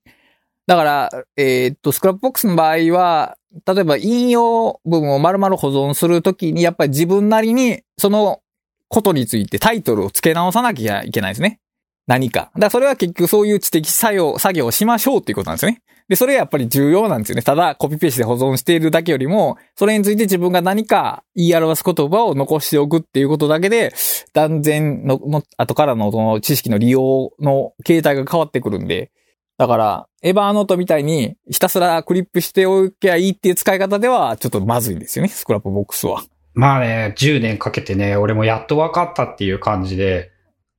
[0.66, 8.40] だから、えーっと、スクラップボックスの場合は、例えば引用文を丸々保存するときに、やっぱり自分なりに、その
[8.88, 11.60] ことについてタイトルを付け直さなきゃいけないですね。
[12.06, 12.40] 何か。
[12.40, 15.82] だからそれは結局そういう知的作用、作業をしましょうっていうことなんですよね。
[16.08, 17.42] で、それはやっぱり重要なんですよね。
[17.42, 23.94] ただ、コピペして保存しているだけよりも、それについて自分が何か言い表す言葉を残しておくっていうことだけで、
[24.34, 29.10] 断然の、の後からのその知識の利用の形態が変わってくるんで、
[29.56, 36.22] だから、 Evernote みたいにひたすらクリップしておけばいいっていう使い方ではちょっとまずいんですよね、 Scrapbox は。
[36.52, 40.33] まあね、10年かけてね、俺もやっと分かったっていう感じで、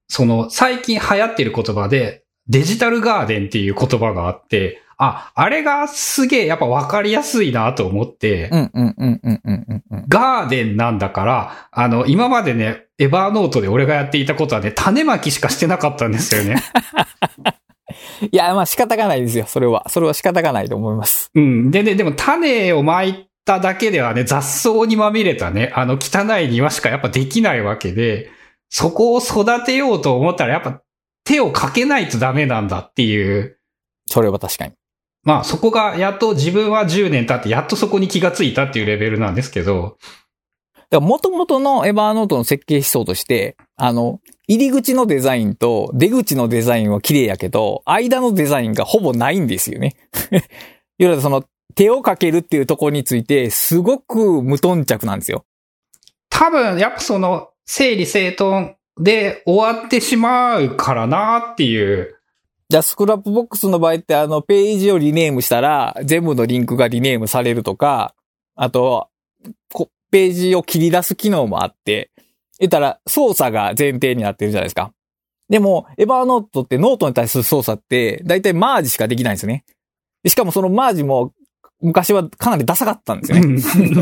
[0.08, 10.06] その、最近流行ってる言葉で、デジタルガーデンっていう言葉があって、あ、あれがすげえやっぱ分かりやすいなと思って、うんうんうんうんうんうんうん。
[10.08, 16.56] ガーデンなんだから、あの、今までね、 Evernote で俺がやっていたことはね、種まきしかしてなかったんですよね。
[18.32, 19.86] いや、まあ仕方がないですよ、それは。
[19.90, 21.30] それは仕方がないと思います。
[21.36, 21.72] うん。
[21.72, 28.30] でね、でも種をまいただけではね、雑草にまみれたね、あの汚い庭しかやっぱできないわけで、
[28.70, 30.82] そこを育てようと思ったらやっぱ
[31.24, 33.60] 手をかけないとダメなんだっていう。
[34.08, 34.74] それは確かに。
[35.24, 39.98] まあそこがやっと自分は10年経ってやっとそこに気がついたっていうレベルなんですけど、
[40.76, 49.96] だから元々のエバーノートの設計思想として、あの、入り口のデザインと出口のデザインは綺麗やけど、間のデザインがほぼないんですよね。
[50.32, 50.42] いわ
[51.00, 51.44] ゆるその、
[51.74, 55.46] 手をかけるっていうところについて、すごく無頓着なんですよ。
[56.30, 62.16] 多分やっぱその整理整頓で終わってしまうからなっていう。
[62.70, 68.16] じゃあ、 Scrapbox の場合って、あの、ページをリネームしたら、全部のリンクがリネームされるとか、
[68.56, 69.10] あと、
[69.72, 72.10] こページを切り出す機能もあって、
[72.60, 74.92] 言ったら、操作が前提になってるじゃないですか。
[75.50, 79.64] でも、 Evernote ってノートに対する操作って、だいたいマージしかできないんですよね。
[80.24, 81.34] でしかもそのマージも、
[81.82, 83.44] 昔はかなりダサかったんですよね。
[83.46, 83.50] う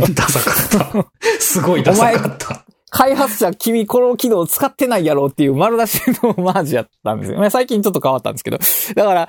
[0.10, 1.42] んダサかった。
[1.42, 2.66] すごいダサかった。
[2.96, 7.40] 開発者、君この機能使ってないやろっていう丸出しのマージやったんですよ。
[7.40, 8.60] まあ最近ちょっと変わったんですけど。
[8.96, 9.28] だから、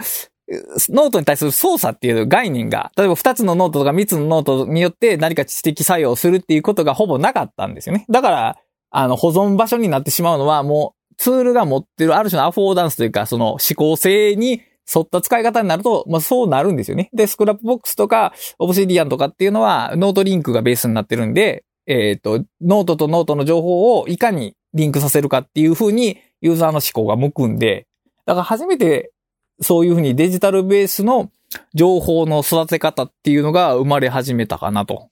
[0.90, 8.04] ノートに対する操作っていう概念が、例えば2つのノートとか3つのノートによって何か知的作用するっていうことがほぼなかったんですよね。
[8.10, 8.58] だから、
[8.90, 14.60] あの、保存場所になってしまうのはもうツールが持ってるある種のアフォーダンスというか、その志向性に
[14.94, 17.08] 沿った使い方になると、まあそうなるんですよね。
[17.14, 27.86] で、 Scrapbox とか、 Obsidian とかっていうのは、ノートリンクがベースになってるんで、えっ、と、ノートとノートの情報をいかにリンクさせるかっていう風にユーザーの思考が向くんで、
[28.26, 29.12] だから初めて
[29.60, 31.30] そういう風にデジタルベースの
[31.74, 35.10] 情報の育て方っていうのが生まれ始めたかなと。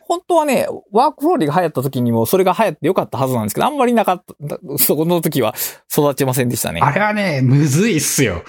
[0.00, 5.54] 本当はね、ワークフローリーが流行った時にもそれが流行ってよかったはずなんですけど、あんまりなかった、そこの時は
[5.92, 6.80] 育ちませんでしたね。
[6.80, 8.44] あれはね、むずいっすよ。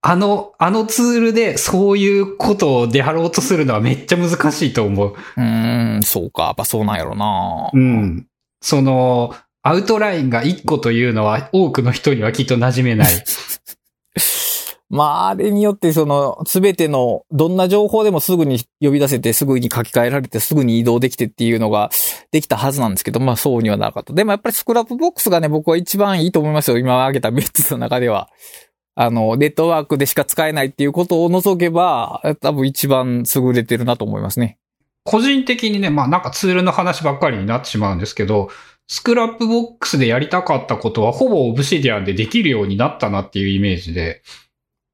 [0.00, 5.14] あの、あのツールでそういうことをでやろうとするのはめっちゃ難しいと思う。
[5.36, 6.44] うーん、そうか。
[6.44, 7.70] やっぱそうなんやろな。
[7.72, 8.26] うん。
[8.60, 13.12] その、アウトラインが1個というのは多くの人にはきっと馴染めない。
[14.90, 21.90] まあ、あれによって、その、すべての、どんな情報でもすぐに呼び出せて、すぐに書き換えられて、すぐに移動できてっていうのが
[22.30, 24.14] できたはずなんですけど、まあそうにはなかった。
[24.14, 26.78] でもやっぱり Scrapbox がね、僕は一番いいと思いますよ。
[26.78, 28.30] 今挙げた3つの中では。
[29.00, 34.58] あの、ネットワークでしか使えないっていうことを除けば、多分一番優れてるなと思いますね。
[35.04, 38.48] 個人的にね、まあなんかツールの話ばっかりになってしまうんですけど、
[38.88, 44.20] Scrapbox でやりたかったことはほぼ Obsidian でできるようになったなっていうイメージで、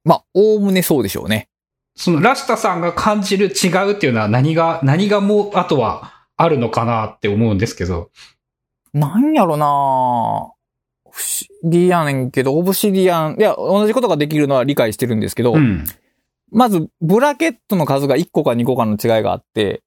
[0.03, 1.49] まあ、おおむねそうでしょうね。
[1.95, 8.11] そのラシタさんが感じる違うっていうのは何が、何がもう、あとはあるのかなって思うんですけど。
[8.93, 10.54] なんやろな
[11.15, 15.85] 不思議やねんけど、 Obsidian、いや、同じことができるのは理解してるんですけど、うん。
[16.51, 19.81] まず、ブラケットの数が1個か2個かの違いがあって、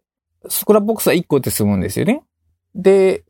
[0.48, 2.22] Scrapbox は1個で済むんですよね。
[2.74, 3.24] で、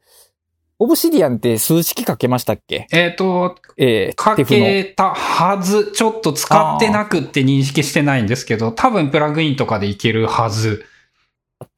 [0.79, 2.87] Obsidian って数式書けましたっけ？
[2.93, 5.91] えっ、と、えー、書けたはず。
[5.91, 10.85] ちょっと使ってなくって認識してないんですけど、多分プラグインとかでいけるはず。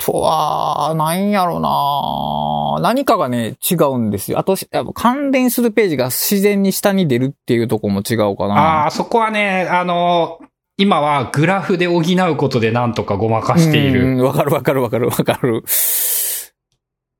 [0.01, 4.38] とは、なんやろな何かがね、違うんですよ。
[4.38, 8.86] あと、やっぱ関連するページが自然に下に出るっていうとこも違うかあな。
[8.86, 10.40] あ、そこはね、あの、
[10.78, 14.14] 今はグラフで補うことでなんとかごまかしている。
[14.14, 15.62] うんわかるわかるわかるわかる。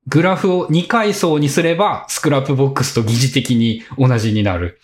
[0.07, 4.79] グラフを2階層にすれば、 Scrapbox と疑似的に同じになる。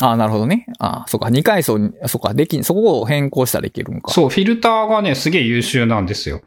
[0.00, 0.66] ああ、なるほどね。
[0.78, 4.12] ああ、そっか、二階層に、そっか、できん、そこを変更したらいけるんか。
[4.12, 6.42] そう、フィルターがね、すげえ優秀なんですよ。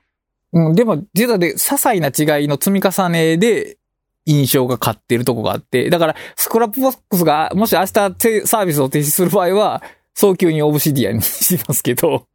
[0.53, 3.77] うん、でも、実はで、些細な違いの積み重ねで、
[4.25, 9.81] 印象が変わってるとこがあって、だから、 Scrapbox が、もし明日サービスを停止する場合は、
[10.13, 12.27] 早急に Obsidian にしますけど、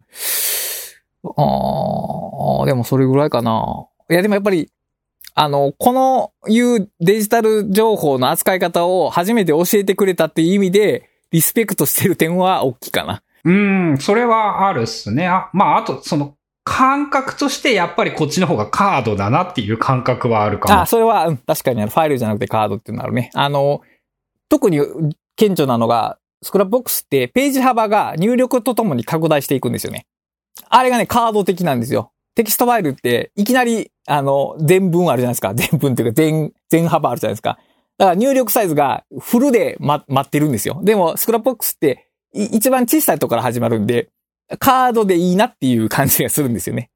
[1.36, 3.86] ああ、でもそれぐらいかな。
[4.10, 4.70] いや、でもやっぱり、
[5.34, 13.22] あの、このいうデジタル情報の扱い方を初めて教えてくれたっていう意味で、リスペクトしてる点は大きいかな。
[13.44, 15.26] うん、それはあるっすね。
[15.26, 20.80] あ、まあ、あと、その、感覚としてやっぱりこっちの方がカードだなっていう感覚はあるかも。
[20.80, 23.30] あ、それは、うん、確かに、ファイルじゃなくてカードっていうのあるね。
[23.34, 23.82] あの、
[24.48, 24.80] 特に
[25.36, 30.06] 顕著なのが、 Scrapbox ってページ幅が入力とともに拡大していくんですよね。
[30.68, 32.12] あれがね、カード的なんですよ。
[32.34, 35.54] テキストファイルって、いきなり、あの、全文あるじゃないですか。
[35.54, 37.58] 全文っていうか、全、全幅あるじゃないですか。
[37.96, 40.80] だから入力サイズがフルで、ま、待ってるんですよ。
[40.82, 44.08] でも、 Scrapbox って、一番小さいとこから始まるんで、
[44.56, 46.90] カードでいいなっていう感じがするんですよね。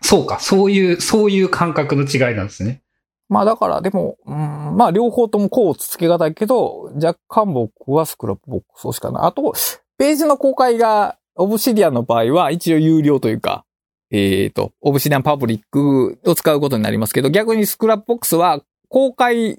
[0.00, 2.82] そうか、そういう、そういう感覚の違いなんですね。
[3.28, 9.26] まあだから、でも、うん、まあ両方とも甲乙つけがたいけど、若干僕は Scrapbox 推しかな。
[9.26, 9.52] あと、
[9.98, 13.64] ページの公開が、 Obsidian の場合は一応有料というか、
[14.10, 19.58] えっ、と、 Obsidian Publish を使うことになりますけど、逆に Scrapbox は公開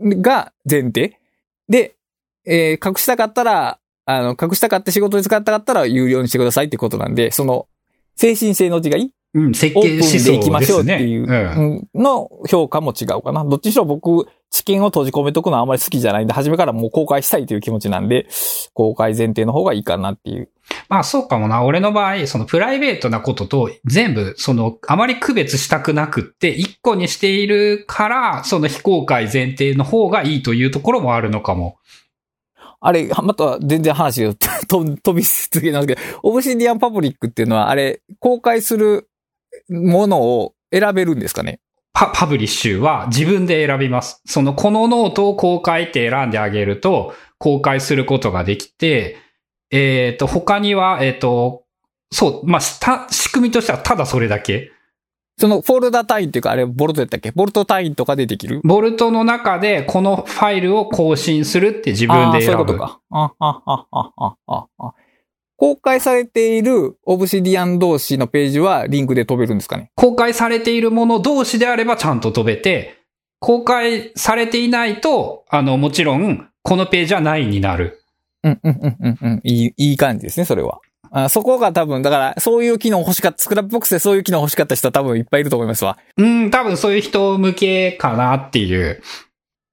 [0.00, 1.18] が前提
[1.68, 1.94] で、
[2.46, 3.79] えー隠したかったら、
[4.16, 7.68] あの、隠したかって仕事で使ったかったら有料にしてくださいってことなんで、その、
[8.16, 9.12] 精神性の違い？
[9.32, 13.44] うん、設計思想で行きましょうっていう、の評価も違うかな。
[13.44, 18.26] どっちにしろ僕、知見を閉じ込めとくのはあんまり好きじゃないんで、初めからもう公開したいという気持ちなんで、
[18.74, 20.48] 公開前提の方がいいかなっていう。
[20.88, 21.62] まあそうかもな。
[21.62, 31.76] 俺の場合、そのプライベートなことと全部、その、あまり区別したくなくって、一個にしているから、その非公開前提の方がいいというところもあるのかも。
[32.80, 34.34] あれ、また全然話が
[34.66, 39.08] と 飛び続けなんですけど、 Obsidian Publish っていうのは、あれ、公開する
[39.68, 41.60] ものを選べるんですかね？
[41.92, 44.22] パ、パブリッシュは自分で選びます。
[44.24, 49.16] その、このノートを公開って選んであげると、公開することができて、
[49.70, 51.64] えっ、と、他には、えっ、と、
[52.12, 54.72] そう、まあ、仕組みとしてはただそれだけ。
[55.40, 57.30] そのフォルダ単位っていうか、あれ、ボルトやったっけ？
[57.32, 58.60] ボルト単位とかでできる？
[58.62, 62.62] ボルトの中でこのファイルを更新するって自分ああ、そういで選ぶ。
[62.62, 63.00] うことか。
[63.10, 64.94] あ、あ、あ、あ、あ、あ、あ。
[65.56, 69.90] 公開されている Obsidian 同士のページはリンクで飛べるんですかね？
[69.94, 72.98] 公開されているもの同士であればちゃんと飛べて、
[73.40, 78.02] 公開されていないと、あの、もちろん、このページはないになる。
[78.42, 79.40] うん、うん、うん、うん、うん。
[79.44, 80.80] いい、いい感じですね、それは。
[81.12, 85.98] あそこが多分、だから、そういう機能欲しかった、 Scrapbox でそういう機能欲しかった人は多分いっぱいいると思いますわ。
[86.16, 89.02] うん、多分そういう人向けかなっていう。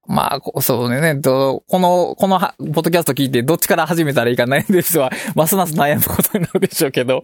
[0.07, 7.21] まあ、こそうね、とこの、このは、ポッドキャスト聞いて、どっちから始めたらいいか悩んでる人は、 ますます悩むことになるでしょうけど、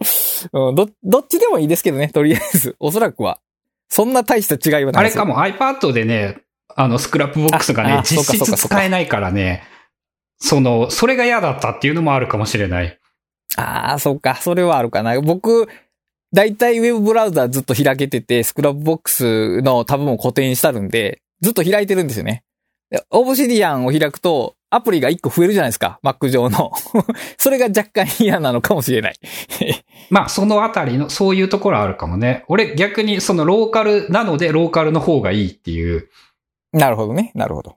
[0.52, 2.76] うん、ど、どっちでもいいですけどね、とりあえず。
[2.78, 3.38] おそらくは。
[3.88, 6.38] そんな大した違いはないあれかも iPad でね、
[6.76, 9.62] あの、 Scrapbox がね実質使えないからね、
[10.38, 12.98] その、それが嫌だったっていうのもあるかもしれない。
[13.56, 14.36] ああ、そっか。
[14.36, 15.20] それはあるかな。
[15.20, 15.68] 僕、
[16.32, 22.42] だいたいウェブブラウザずっと開けてて、 Scrapbox のタブも固定にしてあるんで、ずっと開いてるんですよね。
[22.90, 26.00] で Obsidian を開くと、アプリが1個増えるじゃないですか。
[26.02, 26.72] Mac 上の。
[27.38, 29.14] それが若干嫌なのかもしれない。
[30.10, 32.44] まあ、そのあたりの、そういうところあるかもね。
[32.48, 36.08] 俺逆にそのローカルなので、ローカルの方がいいっていう。
[36.72, 37.30] なるほどね。
[37.34, 37.76] なるほど。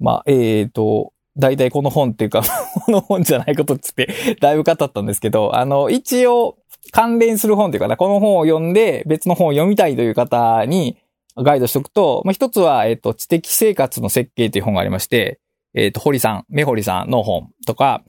[0.00, 2.42] まあ、えーと、だいたいこの本っていうか、
[2.86, 4.08] この本じゃないことっつって、
[4.40, 6.56] だいぶ語ったんですけど、あの、一応、
[6.90, 10.96] 関連する本っていうかな、この本を読んで別の本を読みたいという方に
[11.36, 15.38] ガイドしておくと、まあ、一つは、えっ、と、知的生活の設計という本がありまして、
[15.74, 18.02] えっ、と、堀さん、目堀さんの本とか、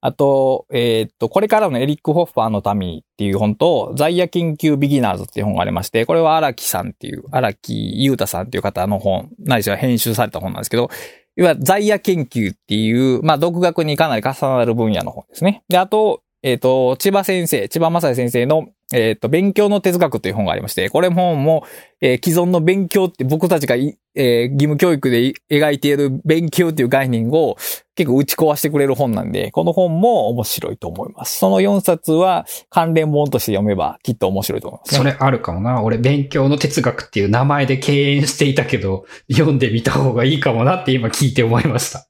[0.00, 10.90] あと、えっ、と、これからのエリック・ホッファーの民っていう本と、在野研究ビギナーズっていう本がありまして、これは荒木さんっていう、荒木優太さんっていう方の本、ないしは編集された本なんですけど、
[11.36, 15.64] 要は在野研究っていう、まあ、独学にかなり重なる分野の方ですね。
[15.68, 21.64] で、あと、えっ、と、千葉先生、千葉正也先生のえっ、と、勉強の哲学という本がありまして、これ本も、
[22.00, 27.56] えー既存の勉強って僕たちが、えー義務教育で描いている勉強っていう概念を
[27.94, 31.38] 結構打ち壊してくれる本なんで、この本も面白いと思います。
[31.38, 34.98] その4冊は関連本として読めばきっと面白いと思います、ね。
[34.98, 35.82] それあるかもな。
[35.82, 42.06] 俺、勉強の哲学っていう名前で敬遠していたけど、読んでみた方がいいかもなって今聞いて思いました。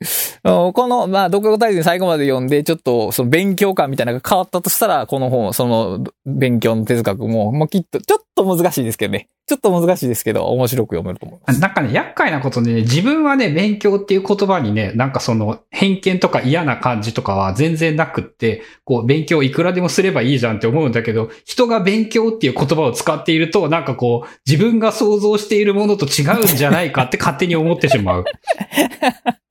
[0.44, 9.28] うんこの、まあ、独学大全最後まで読んで、ちょっと、その勉強感みたいなのが変わったとしたら、この本、その、勉強の哲学も、もうきっと、ちょっと難しいですけどね。
[9.48, 11.60] ちょっと難しいですけど、面白く読めると思います。
[11.60, 28.24] なんかね、厄介なことでね、自分はね、勉強っていう言葉にね、なんかその、偏見とか嫌な感じとかは全然なくって、こう、勉強いくらでもすればいいじゃんって思うんだけど、人が勉強っていう言葉を使っていると、なんかこう、自分が想像しているものと違うんじゃないかって勝手に思ってしまう。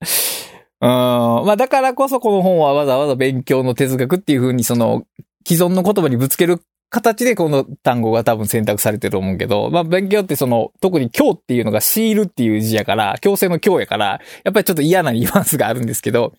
[0.80, 0.88] うん。
[0.88, 5.04] まあ、だからこそこの本はわざわざ勉強の哲学っていう風に、その、
[5.46, 16.32] 既存の言葉にぶつける形でこの単語が多分選択されてると思うけど、まあ、勉強ってその、特に今日っていうのがシールっていう字やから、強制の今日やから、やっぱりちょっと嫌なニュアンスがあるんですけど、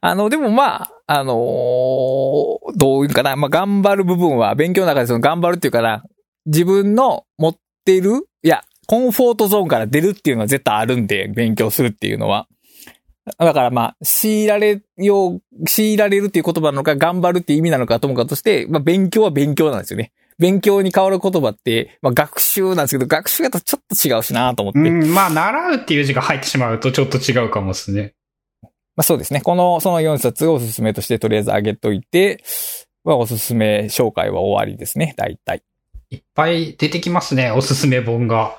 [0.00, 1.36] あの、でもまあ、あのー
[2.76, 6.02] どういうかな、まあ、頑張る部分は、勉強の中でその頑張るっていうかな、
[6.46, 12.46] 自分の持ってる、いや、コンフォートゾーンから出るっていうのは絶対あるんで、勉強するっていうのは。
[13.38, 20.12] だからまあ、強いられよう、強いられるっていう言葉なのか、頑張るっていう意味なのかともかくとして、まあ勉強は勉強なんですよね。
[20.38, 24.80] 勉強に変わる言葉って、まあ学習なんですけど、学習だとちょっと違うしなと思って。
[24.80, 28.14] うん、まあ、習うっていう字が入ってしまうとちょっと違うかもですね。
[28.62, 28.68] ま
[28.98, 29.40] あそうですね。
[29.42, 32.42] この、その4冊をおすすめとしてとりあえず上げといて、
[33.04, 35.14] まあおすすめ紹介は終わりですね。
[35.16, 35.62] 大体。
[36.10, 38.56] いっぱい出てきますね、おすすめ本が。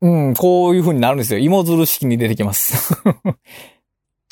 [0.00, 1.38] うん、こういう風になるんですよ。
[1.38, 3.00] 芋づる式に出てきます。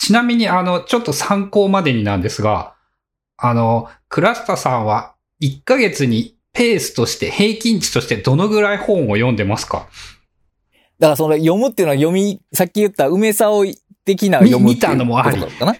[0.01, 2.75] ちなみに、あの、ちょっと参考までになんですが、
[3.37, 9.87] あの、クラスタさんは1ヶ月にペースとして、平均値としてどのぐらい本を読んでますか？
[10.99, 13.65] だからその読むっていうのは読み、さっき言った梅沢
[14.05, 15.75] 的な読むっていう見見たのもありことだったな？
[15.77, 15.79] い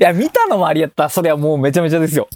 [0.00, 2.28] や、見たのもありやったら、それはもうめちゃめちゃですよ。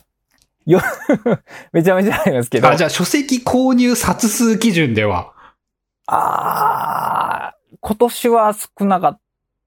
[0.67, 0.81] よ、
[1.73, 2.69] めちゃめちゃありますけど。
[2.69, 5.33] あ、じゃあ書籍購入冊数基準では？
[6.07, 9.21] あー今年は少なかっ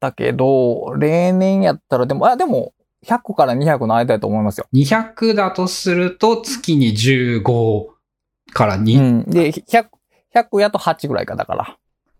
[0.03, 2.73] たけど、例年やったらでも、あ、でも、
[3.05, 4.67] 100から200の間だと思いますよ。
[4.73, 7.85] 200だとすると月に15
[8.51, 9.01] からう2。
[9.01, 9.23] ん。
[9.25, 9.87] で、100、
[10.35, 11.77] 100やと8ぐらいか、だから。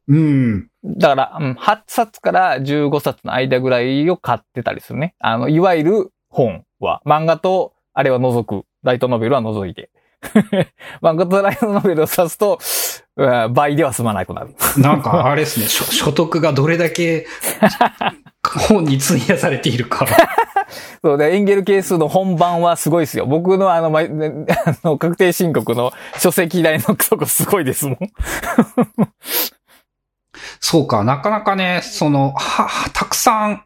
[0.08, 0.70] うん。
[0.84, 5.16] だから、うん、8冊から15冊の間ぐらいを買ってたりするね。
[5.20, 9.90] あの、いわゆる本は、漫画と、あれは除く、ライトノベルは除いて。
[11.02, 14.56] 漫画とライトノベルを指すと、うん倍では済まなくなる。
[14.78, 17.28] なんかあれですね、所所得がどれだけ
[18.44, 20.06] 本に費やされているか。
[21.04, 23.26] そうで、エンゲル係数の本番はすごいですよ。
[23.26, 27.98] 僕のあの、ま、ねあの確定申告の書籍代のとこすごいですもん。
[30.60, 33.64] そうか、なかなかね、その、は、はたくさん、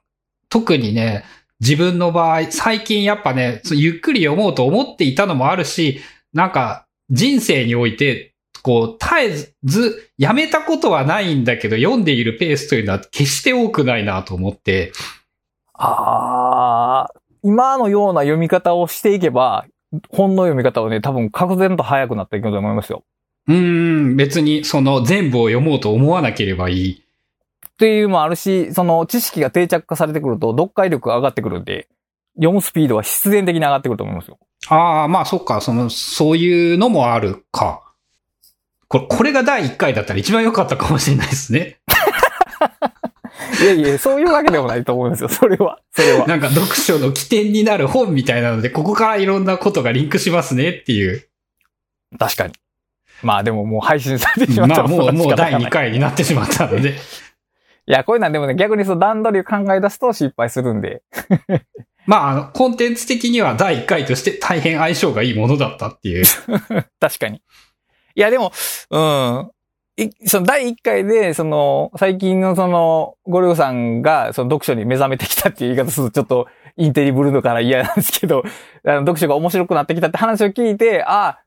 [0.49, 1.23] 特にね、
[1.59, 6.01] 自分の場合、最近やっぱね、ゆっくり読もうと思っていたのもあるし、
[6.33, 8.33] なんか、人生において、
[8.67, 14.91] こう、絶えず、やめたことはないんだけど、読んでいるペースというのは決して多くないなと思って、
[15.73, 17.13] ああ、
[17.43, 19.65] 今のような読み方をしていけば、
[20.09, 23.03] 本の読み方はね、多分確然と早くなっていくと思いますよ。
[23.47, 27.03] うーん、別にその全部を読もうと思わなければいい。
[27.69, 31.87] っていうのもあるし、その知識が定着化されてくると読解力が上がってくるんで、
[32.35, 34.37] 読むスピードは必然的に上がってくると思いますよ。
[34.67, 37.86] ああ、まあそっか、その、そういうのもあるか。
[38.87, 41.79] これ、これが第1回だったら一番良かったかもしれないですね。
[43.61, 45.29] いやいや、そういうわけでもないと思いますよ。
[45.29, 45.79] それは。
[45.91, 46.27] それは。
[46.27, 51.27] なんか読書の起点になる本みたいなので、ここからいろんなことがリンクしますねっていう。
[52.19, 52.53] 確かに。
[53.23, 55.71] まあでももう配信されてしまったらまあもう、もう第2回。
[55.71, 56.91] 回になってしまったので。
[56.91, 61.01] いや、こういうのはでもね、逆にその段取りを考え出すと失敗するんで。
[62.05, 66.25] まあ、あの、コンテンツ的には第1回として大変相性がいいものだったっていう。
[66.99, 67.41] 確かに。
[68.17, 68.51] いや、でも、
[68.89, 69.51] うん。
[69.99, 78.43] いその第1回で、その、最近のその、ゴルゴさんが、その読書に目覚めてきたっていう言い方すると、ちょっと、インテリブルのから嫌なんですけど、
[78.85, 81.39] あの読書が面白くなってきたって話を聞いて、あ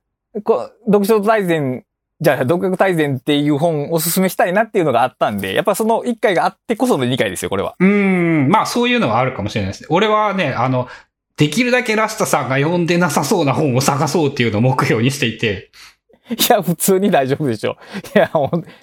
[0.44, 1.84] こ読書大全、
[2.20, 7.74] じゃあ、読学大全っていう本をおすすめしたいなっていうのがあったんで、やっぱその1回があってこその2回ですよ、これは。
[7.80, 9.88] うん、まあそういうのはあるかもしれないですね。
[9.90, 10.88] 俺はね、あの、
[11.36, 15.70] できるだけラスタさんが読んでなさそうな本を探そうっていうのを目標にしていて、
[16.48, 17.76] や、普通に大丈夫でしょ。
[18.14, 18.30] いや、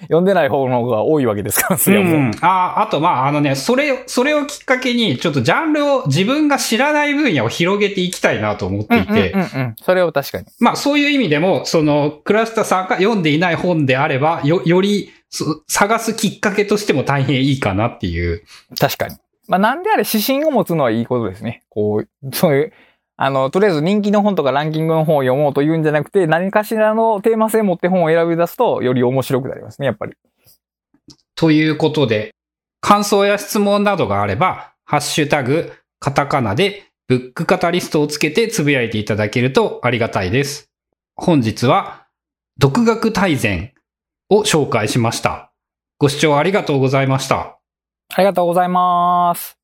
[0.02, 2.14] 読んでない方の方が多いわけですから、それはもう。
[2.14, 2.30] うん。
[2.40, 9.76] あ、あと、まあ、あのね、それ、それをきっかけに、ちょっとジャンルを、自分が知らない分野を広げていきたいなと思っていて、うんうんうんうん。
[9.82, 10.46] それを確かに。
[10.60, 18.44] まあ、そういう意味でも、その、クラスタさんが読んでいない本であれば、よ、より、そ探すきっかけとしても大変いいかなっていう。
[18.78, 19.16] 確かに。
[19.46, 21.62] まあ、なんであれ指針を持つのはいいことですね。
[21.70, 22.72] こう、そういう、
[23.20, 30.14] あの、とりあえず人気の本とかランキングの本を読もうというんじゃなくて、何かしらのテーマ性を持って本を選び出すと、より面白くなりますね、やっぱり。
[31.34, 32.30] ということで、
[32.80, 40.70] 感想や質問などがあれば、ハッシュタグ、カタカナで、ブックカタリストをつけてつぶやいていただけるとありがたいです。
[41.16, 42.06] 本日は、
[42.56, 43.72] 独学大全
[44.30, 45.50] を紹介しました。
[45.98, 47.58] ご視聴ありがとうございました。
[48.14, 49.58] ありがとうございます。